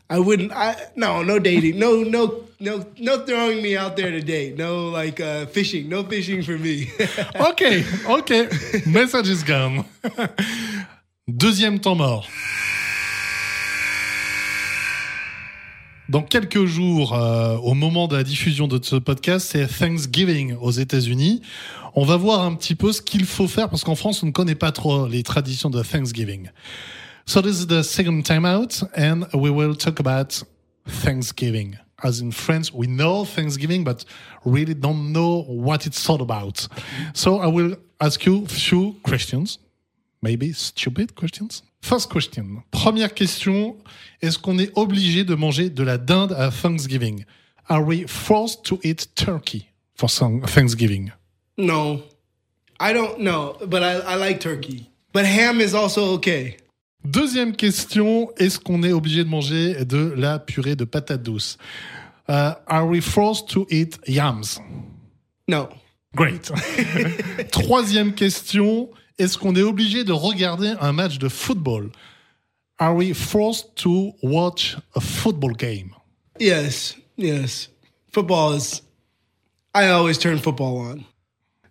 I 0.08 0.18
wouldn't. 0.18 0.52
I 0.52 0.76
no 0.94 1.22
no 1.22 1.38
dating. 1.38 1.78
No 1.78 2.02
no 2.02 2.44
no 2.60 2.86
no 2.98 3.24
throwing 3.24 3.62
me 3.62 3.76
out 3.76 3.96
there 3.96 4.10
to 4.10 4.20
date. 4.20 4.56
No 4.56 4.88
like 4.88 5.20
uh, 5.20 5.46
fishing. 5.46 5.88
No 5.88 6.04
fishing 6.04 6.42
for 6.42 6.58
me. 6.58 6.90
Ok, 7.38 7.84
ok. 8.08 8.48
Message 8.86 9.28
is 9.28 9.42
gone. 9.42 9.84
Deuxième 11.28 11.80
temps 11.80 11.96
mort. 11.96 12.28
Dans 16.08 16.22
quelques 16.22 16.66
jours, 16.66 17.14
euh, 17.14 17.56
au 17.56 17.74
moment 17.74 18.06
de 18.06 18.14
la 18.14 18.22
diffusion 18.22 18.68
de 18.68 18.78
ce 18.80 18.94
podcast, 18.94 19.48
c'est 19.50 19.66
Thanksgiving 19.66 20.54
aux 20.54 20.70
États-Unis. 20.70 21.42
On 21.96 22.04
va 22.04 22.16
voir 22.16 22.42
un 22.42 22.54
petit 22.54 22.76
peu 22.76 22.92
ce 22.92 23.02
qu'il 23.02 23.24
faut 23.24 23.48
faire 23.48 23.68
parce 23.68 23.82
qu'en 23.82 23.96
France, 23.96 24.22
on 24.22 24.26
ne 24.26 24.30
connaît 24.30 24.54
pas 24.54 24.70
trop 24.70 25.08
les 25.08 25.24
traditions 25.24 25.68
de 25.68 25.82
Thanksgiving. 25.82 26.50
So 27.26 27.42
this 27.42 27.58
is 27.58 27.66
the 27.66 27.82
second 27.82 28.22
time 28.22 28.44
out, 28.44 28.84
and 28.96 29.26
we 29.34 29.50
will 29.50 29.76
talk 29.76 29.98
about 29.98 30.44
Thanksgiving. 30.86 31.74
As 32.04 32.20
in 32.20 32.30
France, 32.30 32.72
we 32.72 32.86
know 32.86 33.24
Thanksgiving, 33.24 33.82
but 33.82 34.04
really 34.44 34.76
don't 34.76 35.10
know 35.12 35.44
what 35.48 35.86
it's 35.86 36.08
all 36.08 36.22
about. 36.22 36.68
So 37.14 37.40
I 37.40 37.48
will 37.48 37.74
ask 38.00 38.24
you 38.24 38.44
a 38.44 38.48
few 38.48 38.94
questions, 39.02 39.58
maybe 40.22 40.52
stupid 40.54 41.14
questions. 41.14 41.62
First 41.82 42.10
question. 42.12 42.62
Première 42.70 43.14
question. 43.14 43.76
Est-ce 44.22 44.38
qu'on 44.38 44.58
est 44.58 44.70
obligé 44.76 45.24
de 45.24 45.34
manger 45.34 45.70
de 45.70 45.82
la 45.82 45.98
dinde 45.98 46.32
à 46.32 46.50
Thanksgiving? 46.50 47.24
Are 47.68 47.82
we 47.84 48.06
forced 48.06 48.62
to 48.64 48.78
eat 48.82 49.14
turkey 49.14 49.66
for 49.94 50.08
some- 50.10 50.42
Thanksgiving? 50.42 51.10
no, 51.58 52.02
I 52.80 52.92
don't 52.92 53.18
know, 53.20 53.56
but 53.66 53.82
I, 53.82 54.00
I 54.06 54.16
like 54.16 54.40
turkey. 54.40 54.90
But 55.12 55.24
ham 55.24 55.60
is 55.60 55.74
also 55.74 56.12
okay. 56.16 56.56
Deuxième 57.04 57.54
question, 57.56 58.30
est-ce 58.36 58.58
qu'on 58.58 58.82
est 58.82 58.92
obligé 58.92 59.22
de 59.24 59.28
manger 59.28 59.84
de 59.84 60.12
la 60.16 60.38
purée 60.38 60.76
de 60.76 60.84
patates 60.84 61.22
douces? 61.22 61.56
Uh, 62.28 62.54
Are 62.66 62.86
we 62.86 63.00
forced 63.00 63.48
to 63.50 63.66
eat 63.70 63.98
yams? 64.08 64.58
No, 65.48 65.68
Great. 66.14 66.50
Troisième 67.52 68.12
question, 68.14 68.90
est-ce 69.18 69.38
qu'on 69.38 69.54
est 69.54 69.62
obligé 69.62 70.04
de 70.04 70.12
regarder 70.12 70.74
un 70.80 70.92
match 70.92 71.18
de 71.18 71.28
football? 71.28 71.90
Are 72.78 72.94
we 72.94 73.14
forced 73.14 73.74
to 73.76 74.14
watch 74.22 74.76
a 74.94 75.00
football 75.00 75.52
game? 75.52 75.94
Yes, 76.38 76.96
yes. 77.16 77.70
Football 78.12 78.56
is. 78.56 78.82
I 79.74 79.88
always 79.88 80.18
turn 80.18 80.38
football 80.38 80.78
on. 80.78 81.04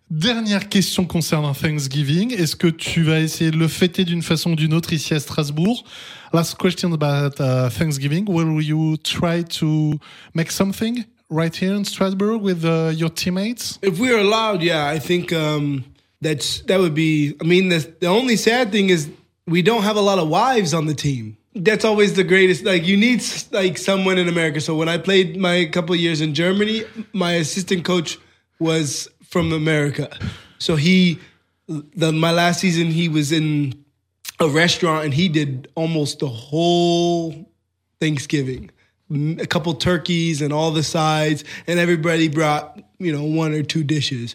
Dernière 0.08 0.68
question 0.68 1.04
concernant 1.04 1.52
Thanksgiving. 1.52 2.32
Est-ce 2.32 2.54
que 2.54 2.68
tu 2.68 3.02
vas 3.02 3.18
essayer 3.20 3.50
de 3.50 3.56
le 3.56 3.66
fêter 3.66 4.04
d'une 4.04 4.22
façon 4.22 4.52
ou 4.52 4.54
d'une 4.54 4.72
autre 4.72 4.92
ici 4.92 5.14
à 5.14 5.20
Strasbourg? 5.20 5.84
Last 6.32 6.56
question 6.58 6.92
about 6.92 7.40
uh, 7.40 7.68
Thanksgiving. 7.70 8.24
Will 8.28 8.60
you 8.62 8.96
try 8.98 9.42
to 9.58 9.98
make 10.34 10.52
something 10.52 11.04
right 11.28 11.54
here 11.54 11.74
in 11.74 11.84
Strasbourg 11.84 12.40
with 12.40 12.64
uh, 12.64 12.92
your 12.94 13.10
teammates? 13.10 13.80
If 13.82 13.98
we 13.98 14.10
were 14.12 14.20
allowed, 14.20 14.62
yeah, 14.62 14.86
I 14.86 15.00
think 15.00 15.32
um, 15.32 15.84
that's 16.20 16.60
that 16.62 16.80
would 16.80 16.94
be. 16.94 17.34
I 17.40 17.44
mean, 17.44 17.68
the 17.68 17.94
the 18.00 18.06
only 18.06 18.36
sad 18.36 18.72
thing 18.72 18.90
is 18.90 19.10
we 19.46 19.62
don't 19.62 19.82
have 19.82 19.96
a 19.96 20.00
lot 20.00 20.18
of 20.18 20.28
wives 20.28 20.74
on 20.74 20.86
the 20.86 20.94
team. 20.94 21.36
That's 21.54 21.84
always 21.84 22.14
the 22.14 22.24
greatest. 22.24 22.64
Like 22.64 22.86
you 22.86 22.96
need 22.96 23.22
like 23.52 23.78
someone 23.78 24.18
in 24.18 24.28
America. 24.28 24.60
So 24.60 24.74
when 24.74 24.88
I 24.88 24.98
played 24.98 25.36
my 25.36 25.64
couple 25.66 25.94
years 25.96 26.20
in 26.20 26.34
Germany, 26.34 26.84
my 27.12 27.32
assistant 27.32 27.84
coach 27.84 28.18
was 28.58 29.08
from 29.24 29.52
America. 29.52 30.16
So 30.58 30.76
he, 30.76 31.18
the 31.68 32.12
my 32.12 32.32
last 32.32 32.60
season, 32.60 32.90
he 32.90 33.08
was 33.08 33.32
in 33.32 33.84
a 34.40 34.48
restaurant 34.48 35.06
and 35.06 35.14
he 35.14 35.28
did 35.28 35.68
almost 35.74 36.18
the 36.18 36.28
whole 36.28 37.50
Thanksgiving. 38.00 38.70
Mm, 39.10 39.40
a 39.40 39.46
couple 39.46 39.72
turkeys 39.74 40.42
and 40.42 40.52
all 40.52 40.72
the 40.72 40.82
sides, 40.82 41.44
and 41.68 41.78
everybody 41.78 42.28
brought, 42.28 42.80
you 42.98 43.12
know, 43.12 43.22
one 43.22 43.52
or 43.52 43.62
two 43.62 43.84
dishes. 43.84 44.34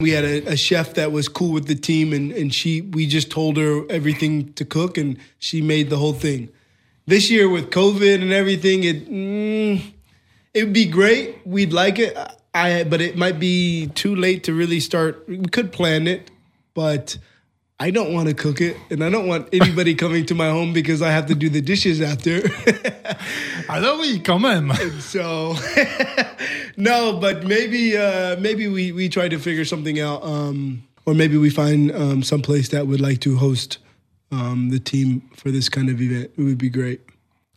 We 0.00 0.10
had 0.10 0.24
a, 0.24 0.52
a 0.52 0.56
chef 0.56 0.94
that 0.94 1.12
was 1.12 1.28
cool 1.28 1.52
with 1.52 1.66
the 1.66 1.74
team, 1.74 2.12
and, 2.12 2.32
and 2.32 2.52
she 2.52 2.80
we 2.80 3.06
just 3.06 3.30
told 3.30 3.58
her 3.58 3.82
everything 3.90 4.52
to 4.54 4.64
cook, 4.64 4.96
and 4.96 5.18
she 5.38 5.60
made 5.60 5.90
the 5.90 5.98
whole 5.98 6.14
thing. 6.14 6.48
This 7.06 7.30
year 7.30 7.48
with 7.48 7.70
COVID 7.70 8.22
and 8.22 8.32
everything, 8.32 8.84
it 8.84 9.10
mm, 9.10 9.82
it 10.54 10.64
would 10.64 10.72
be 10.72 10.86
great. 10.86 11.46
We'd 11.46 11.72
like 11.72 11.98
it. 11.98 12.16
I 12.54 12.84
but 12.84 13.00
it 13.00 13.16
might 13.16 13.38
be 13.38 13.88
too 13.88 14.16
late 14.16 14.44
to 14.44 14.54
really 14.54 14.80
start. 14.80 15.28
We 15.28 15.38
could 15.38 15.70
plan 15.70 16.06
it, 16.06 16.30
but 16.72 17.18
I 17.82 17.90
don't 17.90 18.12
want 18.12 18.28
to 18.28 18.34
cook 18.34 18.60
it, 18.60 18.76
and 18.90 19.02
I 19.02 19.08
don't 19.08 19.26
want 19.26 19.48
anybody 19.54 19.94
coming 20.04 20.26
to 20.26 20.34
my 20.34 20.50
home 20.50 20.74
because 20.74 21.00
I 21.00 21.10
have 21.10 21.26
to 21.28 21.34
do 21.34 21.48
the 21.48 21.62
dishes 21.62 22.02
after. 22.02 22.42
Là 23.68 23.96
oui, 23.98 24.20
quand 24.22 24.38
même. 24.38 24.70
so 25.00 25.56
no, 26.76 27.18
but 27.18 27.46
maybe 27.46 27.96
uh, 27.96 28.36
maybe 28.38 28.68
we 28.68 28.92
we 28.92 29.08
try 29.08 29.28
to 29.30 29.38
figure 29.38 29.64
something 29.64 29.98
out, 29.98 30.22
um, 30.22 30.82
or 31.06 31.14
maybe 31.14 31.38
we 31.38 31.48
find 31.48 31.90
um, 31.92 32.22
some 32.22 32.42
place 32.42 32.68
that 32.68 32.86
would 32.86 33.00
like 33.00 33.20
to 33.20 33.36
host 33.36 33.78
um, 34.30 34.68
the 34.68 34.78
team 34.78 35.22
for 35.34 35.50
this 35.50 35.70
kind 35.70 35.88
of 35.88 36.02
event. 36.02 36.30
It 36.36 36.42
would 36.42 36.58
be 36.58 36.68
great. 36.68 37.00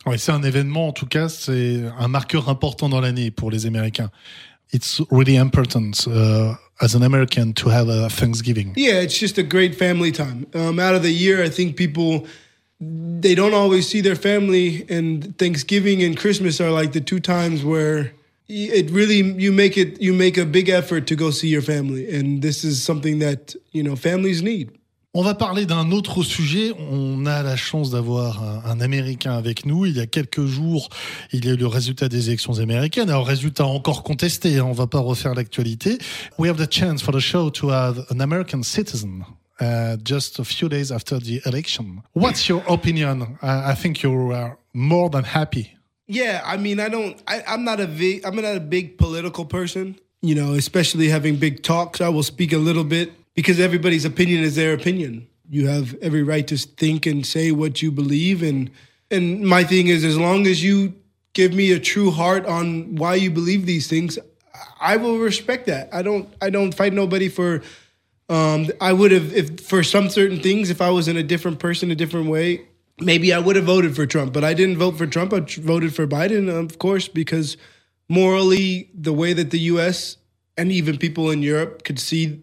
Ouais, 0.06 0.18
c'est 0.18 0.32
un 0.32 0.42
événement, 0.42 0.88
en 0.88 0.92
tout 0.92 1.06
cas, 1.06 1.28
c'est 1.28 1.82
un 1.98 2.08
marqueur 2.08 2.48
important 2.48 2.88
dans 2.88 3.00
l'année 3.00 3.30
pour 3.30 3.50
les 3.50 3.66
Américains. 3.66 4.10
It's 4.72 5.00
really 5.10 5.36
important 5.36 6.06
uh, 6.06 6.56
as 6.80 6.94
an 6.94 7.02
American 7.02 7.52
to 7.54 7.68
have 7.68 7.88
a 7.88 8.08
Thanksgiving. 8.10 8.72
Yeah, 8.76 8.94
it's 8.94 9.18
just 9.18 9.38
a 9.38 9.42
great 9.42 9.74
family 9.74 10.12
time. 10.12 10.46
Um, 10.54 10.78
out 10.78 10.94
of 10.94 11.02
the 11.02 11.12
year, 11.12 11.42
I 11.42 11.48
think 11.48 11.76
people 11.76 12.26
they 12.80 13.34
don't 13.34 13.54
always 13.54 13.88
see 13.88 14.00
their 14.00 14.16
family, 14.16 14.84
and 14.88 15.36
Thanksgiving 15.38 16.02
and 16.02 16.16
Christmas 16.16 16.60
are 16.60 16.70
like 16.70 16.92
the 16.92 17.00
two 17.00 17.20
times 17.20 17.64
where 17.64 18.12
it 18.48 18.90
really 18.90 19.22
you 19.40 19.52
make 19.52 19.78
it 19.78 20.00
you 20.00 20.12
make 20.12 20.36
a 20.36 20.44
big 20.44 20.68
effort 20.68 21.06
to 21.06 21.16
go 21.16 21.30
see 21.30 21.48
your 21.48 21.62
family, 21.62 22.14
and 22.14 22.42
this 22.42 22.64
is 22.64 22.82
something 22.82 23.20
that 23.20 23.54
you 23.72 23.82
know 23.82 23.96
families 23.96 24.42
need. 24.42 24.76
On 25.16 25.22
va 25.22 25.36
parler 25.36 25.64
d'un 25.64 25.92
autre 25.92 26.24
sujet. 26.24 26.72
On 26.90 27.24
a 27.24 27.44
la 27.44 27.54
chance 27.54 27.90
d'avoir 27.90 28.42
un, 28.42 28.80
Américain 28.80 29.34
avec 29.36 29.64
nous. 29.64 29.86
Il 29.86 29.96
y 29.96 30.00
a 30.00 30.06
quelques 30.06 30.44
jours, 30.44 30.88
il 31.32 31.44
y 31.44 31.48
a 31.48 31.52
eu 31.52 31.56
le 31.56 31.68
résultat 31.68 32.08
des 32.08 32.28
élections 32.30 32.58
américaines. 32.58 33.08
Alors, 33.08 33.24
résultat 33.24 33.64
encore 33.64 34.02
contesté. 34.02 34.58
hein, 34.58 34.64
On 34.66 34.72
va 34.72 34.88
pas 34.88 34.98
refaire 34.98 35.34
l'actualité. 35.34 35.98
We 36.36 36.50
have 36.50 36.56
the 36.56 36.68
chance 36.68 37.00
for 37.00 37.14
the 37.14 37.20
show 37.20 37.48
to 37.50 37.70
have 37.70 38.04
an 38.10 38.18
American 38.20 38.64
citizen. 38.64 39.24
Uh, 39.60 39.96
just 40.04 40.40
a 40.40 40.44
few 40.44 40.68
days 40.68 40.90
after 40.90 41.20
the 41.20 41.40
election. 41.46 42.02
What's 42.16 42.48
your 42.48 42.64
opinion? 42.66 43.38
I, 43.40 43.70
I 43.70 43.74
think 43.76 44.02
you 44.02 44.32
are 44.32 44.56
more 44.72 45.08
than 45.08 45.22
happy. 45.22 45.76
Yeah, 46.08 46.42
I 46.44 46.56
mean, 46.56 46.80
I 46.80 46.88
don't. 46.88 47.16
I, 47.28 47.40
I'm 47.46 47.62
not 47.62 47.78
a 47.78 47.86
big. 47.86 48.24
I'm 48.26 48.34
not 48.34 48.56
a 48.56 48.60
big 48.60 48.98
political 48.98 49.44
person. 49.44 49.94
You 50.22 50.34
know, 50.34 50.54
especially 50.54 51.08
having 51.08 51.36
big 51.36 51.62
talks. 51.62 52.00
I 52.00 52.08
will 52.08 52.24
speak 52.24 52.52
a 52.52 52.58
little 52.58 52.82
bit 52.82 53.12
because 53.34 53.60
everybody's 53.60 54.04
opinion 54.04 54.42
is 54.42 54.56
their 54.56 54.72
opinion. 54.72 55.26
You 55.50 55.68
have 55.68 55.94
every 56.00 56.22
right 56.22 56.46
to 56.48 56.56
think 56.56 57.06
and 57.06 57.26
say 57.26 57.52
what 57.52 57.82
you 57.82 57.90
believe, 57.90 58.42
and 58.42 58.70
and 59.10 59.42
my 59.42 59.64
thing 59.64 59.88
is, 59.88 60.04
as 60.04 60.18
long 60.18 60.46
as 60.46 60.62
you 60.64 60.94
give 61.34 61.52
me 61.52 61.72
a 61.72 61.78
true 61.78 62.10
heart 62.10 62.46
on 62.46 62.96
why 62.96 63.16
you 63.16 63.30
believe 63.30 63.66
these 63.66 63.86
things, 63.86 64.18
I 64.80 64.96
will 64.96 65.18
respect 65.18 65.66
that. 65.66 65.92
I 65.92 66.02
don't. 66.02 66.28
I 66.40 66.50
don't 66.50 66.72
fight 66.72 66.92
nobody 66.92 67.28
for. 67.28 67.62
Um, 68.30 68.68
I 68.80 68.94
would 68.94 69.12
have, 69.12 69.34
if 69.34 69.60
for 69.60 69.82
some 69.82 70.08
certain 70.08 70.40
things, 70.40 70.70
if 70.70 70.80
I 70.80 70.88
was 70.88 71.08
in 71.08 71.16
a 71.18 71.22
different 71.22 71.58
person, 71.58 71.90
a 71.90 71.94
different 71.94 72.30
way, 72.30 72.62
maybe 72.98 73.34
I 73.34 73.38
would 73.38 73.56
have 73.56 73.66
voted 73.66 73.94
for 73.94 74.06
Trump. 74.06 74.32
But 74.32 74.44
I 74.44 74.54
didn't 74.54 74.78
vote 74.78 74.96
for 74.96 75.06
Trump. 75.06 75.34
I 75.34 75.40
voted 75.40 75.94
for 75.94 76.06
Biden, 76.06 76.48
of 76.48 76.78
course, 76.78 77.06
because 77.06 77.58
morally, 78.08 78.88
the 78.94 79.12
way 79.12 79.34
that 79.34 79.50
the 79.50 79.58
U.S. 79.60 80.16
and 80.56 80.72
even 80.72 80.96
people 80.96 81.30
in 81.30 81.42
Europe 81.42 81.84
could 81.84 81.98
see 81.98 82.42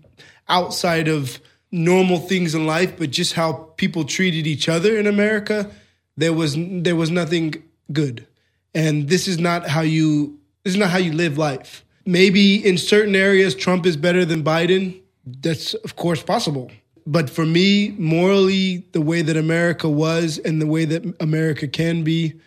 outside 0.51 1.07
of 1.07 1.39
normal 1.71 2.19
things 2.19 2.53
in 2.53 2.67
life, 2.67 2.97
but 2.97 3.09
just 3.09 3.33
how 3.33 3.53
people 3.77 4.03
treated 4.03 4.45
each 4.45 4.69
other 4.69 4.97
in 4.97 5.07
America, 5.07 5.71
there 6.17 6.33
was 6.33 6.55
there 6.57 6.95
was 6.95 7.09
nothing 7.09 7.63
good. 7.91 8.27
And 8.75 9.07
this 9.09 9.27
is 9.27 9.39
not 9.39 9.67
how 9.67 9.81
you 9.81 10.39
this 10.63 10.73
is 10.73 10.79
not 10.79 10.89
how 10.89 10.99
you 10.99 11.13
live 11.13 11.37
life. 11.37 11.83
Maybe 12.05 12.55
in 12.67 12.77
certain 12.77 13.15
areas 13.15 13.55
Trump 13.55 13.85
is 13.85 13.97
better 13.97 14.25
than 14.25 14.43
Biden. 14.43 15.01
That's 15.25 15.73
of 15.73 15.95
course 15.95 16.21
possible. 16.21 16.71
But 17.07 17.29
for 17.29 17.45
me, 17.45 17.95
morally, 17.97 18.85
the 18.91 19.01
way 19.01 19.23
that 19.23 19.35
America 19.35 19.89
was 19.89 20.37
and 20.37 20.61
the 20.61 20.67
way 20.67 20.85
that 20.85 21.03
America 21.19 21.67
can 21.67 22.03
be, 22.03 22.39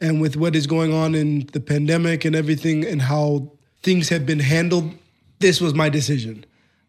and 0.00 0.20
with 0.20 0.36
what 0.36 0.54
is 0.54 0.66
going 0.66 0.92
on 0.92 1.14
in 1.14 1.46
the 1.52 1.60
pandemic 1.60 2.24
and 2.24 2.36
everything 2.36 2.84
and 2.84 3.02
how 3.02 3.50
things 3.82 4.08
have 4.10 4.24
been 4.24 4.38
handled, 4.38 4.92
this 5.40 5.60
was 5.60 5.74
my 5.74 5.88
decision. 5.88 6.44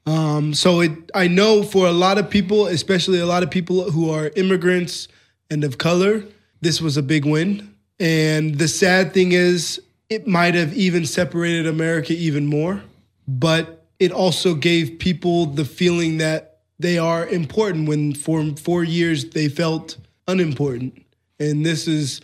Um, 0.08 0.54
so 0.54 0.80
it, 0.80 0.92
I 1.14 1.28
know 1.28 1.64
for 1.64 1.86
a 1.86 1.92
lot 1.92 2.18
of 2.18 2.30
people, 2.30 2.68
especially 2.68 3.20
a 3.20 3.26
lot 3.26 3.44
of 3.44 3.52
people 3.52 3.92
who 3.92 4.10
are 4.10 4.32
immigrants 4.38 5.10
and 5.52 5.66
of 5.66 5.78
color, 5.78 6.24
this 6.62 6.82
was 6.82 6.96
a 6.96 7.04
big 7.04 7.26
win. 7.26 7.76
And 8.00 8.58
the 8.58 8.70
sad 8.70 9.14
thing 9.14 9.34
is, 9.34 9.82
it 10.10 10.26
might 10.26 10.56
have 10.56 10.74
even 10.74 11.06
separated 11.06 11.68
America 11.68 12.14
even 12.14 12.46
more, 12.46 12.82
but 13.28 13.86
it 14.00 14.14
also 14.14 14.56
gave 14.56 14.98
people 15.00 15.48
the 15.48 15.66
feeling 15.66 16.20
that 16.20 16.60
they 16.80 16.98
are 16.98 17.28
important 17.28 17.90
when 17.90 18.14
for 18.14 18.46
four 18.56 18.86
years 18.86 19.32
they 19.32 19.50
felt 19.50 19.98
unimportant. 20.28 21.06
And 21.38 21.66
this 21.66 21.86
is 21.86 22.22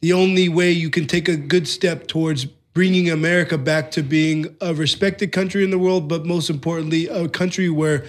the 0.00 0.12
only 0.12 0.48
way 0.48 0.70
you 0.70 0.90
can 0.90 1.06
take 1.06 1.28
a 1.28 1.36
good 1.36 1.66
step 1.66 2.06
towards 2.06 2.46
bringing 2.74 3.08
America 3.08 3.56
back 3.56 3.92
to 3.92 4.02
being 4.02 4.54
a 4.60 4.74
respected 4.74 5.32
country 5.32 5.62
in 5.62 5.70
the 5.70 5.78
world, 5.78 6.08
but 6.08 6.26
most 6.26 6.50
importantly, 6.50 7.06
a 7.06 7.28
country 7.28 7.70
where 7.70 8.04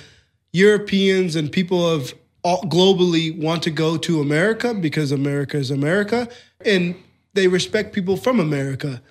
Europeans 0.52 1.36
and 1.36 1.52
people 1.52 1.88
of 1.88 2.14
all, 2.44 2.62
globally 2.64 3.38
want 3.40 3.64
to 3.64 3.72
go 3.72 3.98
to 3.98 4.22
America 4.22 4.74
because 4.74 5.12
America 5.12 5.58
is 5.58 5.72
America, 5.72 6.28
and 6.64 6.96
they 7.34 7.48
respect 7.48 7.94
people 7.94 8.18
from 8.18 8.40
America. 8.40 9.02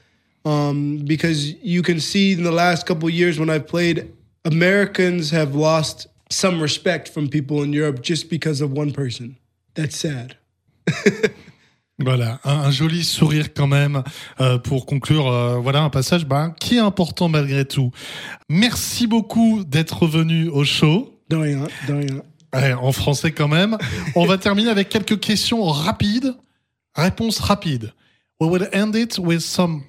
Um, 0.45 0.99
because 0.99 1.55
you 1.63 1.83
can 1.83 2.01
see 2.01 2.33
in 2.33 2.43
the 2.43 2.53
last 2.53 2.85
couple 2.85 3.09
of 3.09 3.15
years 3.15 3.39
when 3.39 3.49
I've 3.49 3.67
played, 3.67 4.13
Americans 4.45 5.31
have 5.31 5.55
lost 5.55 6.07
some 6.31 6.61
respect 6.61 7.09
from 7.09 7.29
people 7.29 7.63
in 7.63 7.73
Europe 7.73 8.03
just 8.03 8.29
because 8.29 8.61
of 8.61 8.73
one 8.73 8.93
person. 8.93 9.39
That's 9.75 9.97
sad. 9.97 10.37
Voilà, 12.01 12.41
un, 12.45 12.53
un 12.53 12.71
joli 12.73 13.05
sourire 13.05 13.55
quand 13.55 13.69
même 13.69 14.03
euh, 14.41 14.59
pour 14.59 14.85
conclure. 14.85 15.29
euh, 15.29 15.59
voilà 15.61 15.83
un 15.83 15.91
passage 15.91 16.27
bah, 16.27 16.53
qui 16.59 16.77
est 16.77 16.81
important 16.81 17.29
malgré 17.29 17.65
tout. 17.65 17.93
Merci 18.49 19.07
beaucoup 19.07 19.63
d'être 19.65 20.07
venu 20.07 20.49
au 20.49 20.65
show. 20.65 21.15
De 21.31 21.37
rien, 21.37 21.67
de 21.87 21.93
rien. 21.93 22.23
Ouais, 22.53 22.73
en 22.73 22.91
français 22.93 23.31
quand 23.33 23.49
même. 23.49 23.79
On 24.17 24.27
va 24.27 24.39
terminer 24.39 24.71
avec 24.71 24.89
quelques 24.89 25.21
questions 25.21 25.65
rapides. 25.65 26.35
Réponses 26.97 27.39
rapides. 27.39 27.93
We 28.41 28.51
will 28.51 28.69
end 28.73 28.95
it 28.97 29.19
with 29.19 29.41
some 29.41 29.83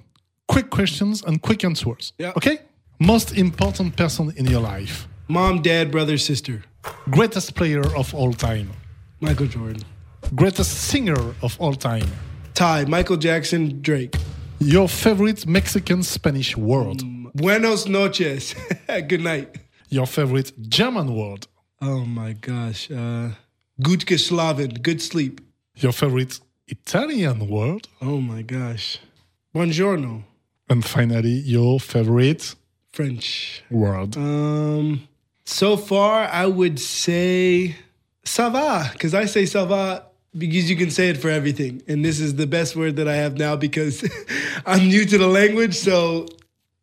quick 0.48 0.70
questions 0.70 1.24
and 1.28 1.38
quick 1.40 1.64
answers. 1.64 2.14
Yeah. 2.20 2.34
Okay? 2.36 2.60
Most 3.00 3.36
important 3.38 3.96
person 3.96 4.32
in 4.38 4.46
your 4.46 4.62
life. 4.62 5.08
Mom, 5.28 5.62
dad, 5.62 5.90
brother, 5.92 6.18
sister. 6.20 6.62
Greatest 7.10 7.54
player 7.56 7.82
of 7.96 8.14
all 8.14 8.32
time. 8.34 8.68
Michael 9.20 9.48
Jordan. 9.48 9.82
Greatest 10.34 10.90
singer 10.90 11.36
of 11.42 11.56
all 11.60 11.74
time. 11.74 12.08
Ty, 12.54 12.86
Michael 12.86 13.18
Jackson, 13.18 13.82
Drake. 13.82 14.16
Your 14.60 14.88
favorite 14.88 15.46
Mexican 15.46 16.04
Spanish 16.04 16.56
word. 16.58 17.02
Buenos 17.36 17.88
noches. 17.88 18.56
Good 18.88 19.22
night. 19.22 19.58
Your 19.90 20.08
favorite 20.08 20.52
German 20.70 21.14
word. 21.16 21.48
Oh 21.82 22.06
my 22.06 22.34
gosh. 22.34 22.90
Uh, 22.90 23.30
gut 23.82 24.06
geschlafen. 24.06 24.82
Good 24.82 25.02
sleep. 25.02 25.42
Your 25.76 25.92
favorite 25.92 26.40
Italian 26.68 27.48
word. 27.50 27.88
Oh 28.02 28.22
my 28.22 28.42
gosh. 28.42 29.00
Buongiorno. 29.54 30.24
And 30.70 30.84
finally, 30.84 31.42
your 31.46 31.80
favorite 31.80 32.56
French. 32.92 33.62
word. 33.70 34.16
Um, 34.18 35.08
so 35.44 35.78
far, 35.78 36.24
I 36.32 36.46
would 36.48 36.80
say 36.80 37.76
ça 38.24 38.50
va, 38.52 38.90
because 38.94 39.14
I 39.14 39.26
say 39.26 39.44
ça 39.44 39.68
va 39.68 40.05
because 40.38 40.70
you 40.70 40.76
can 40.76 40.90
say 40.90 41.10
it 41.10 41.18
for 41.18 41.30
everything. 41.30 41.82
And 41.88 42.04
this 42.04 42.20
is 42.20 42.36
the 42.36 42.48
best 42.48 42.76
word 42.76 42.96
that 42.98 43.08
I 43.08 43.16
have 43.16 43.38
now 43.38 43.56
because 43.56 44.04
I'm 44.66 44.88
new 44.88 45.06
to 45.06 45.18
the 45.18 45.28
language. 45.28 45.76
So 45.76 46.28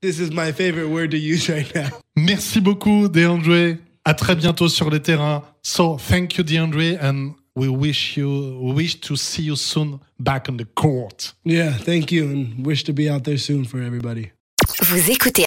this 0.01 0.19
is 0.19 0.31
my 0.33 0.53
favorite 0.53 0.89
word 0.89 1.13
to 1.13 1.19
use 1.19 1.49
right 1.49 1.73
now. 1.75 1.91
Merci 2.17 2.61
beaucoup, 2.61 3.09
DeAndre. 3.09 3.79
À 4.05 4.15
très 4.15 4.35
bientôt 4.35 4.69
sur 4.69 4.91
les 4.91 5.01
terrains. 5.01 5.45
So, 5.63 5.97
thank 5.97 6.37
you, 6.37 6.43
DeAndre, 6.43 6.99
and 7.01 7.35
we 7.55 7.69
wish 7.69 8.17
you, 8.17 8.59
we 8.61 8.73
wish 8.73 9.01
to 9.03 9.15
see 9.15 9.45
you 9.45 9.55
soon 9.55 10.01
back 10.19 10.49
on 10.49 10.57
the 10.57 10.65
court. 10.65 11.35
Yeah, 11.45 11.73
thank 11.73 12.11
you. 12.11 12.25
And 12.25 12.67
wish 12.67 12.83
to 12.85 12.93
be 12.93 13.09
out 13.09 13.23
there 13.23 13.39
soon 13.39 13.65
for 13.65 13.81
everybody. 13.81 14.33
Vous 14.81 15.11
écoutez 15.11 15.41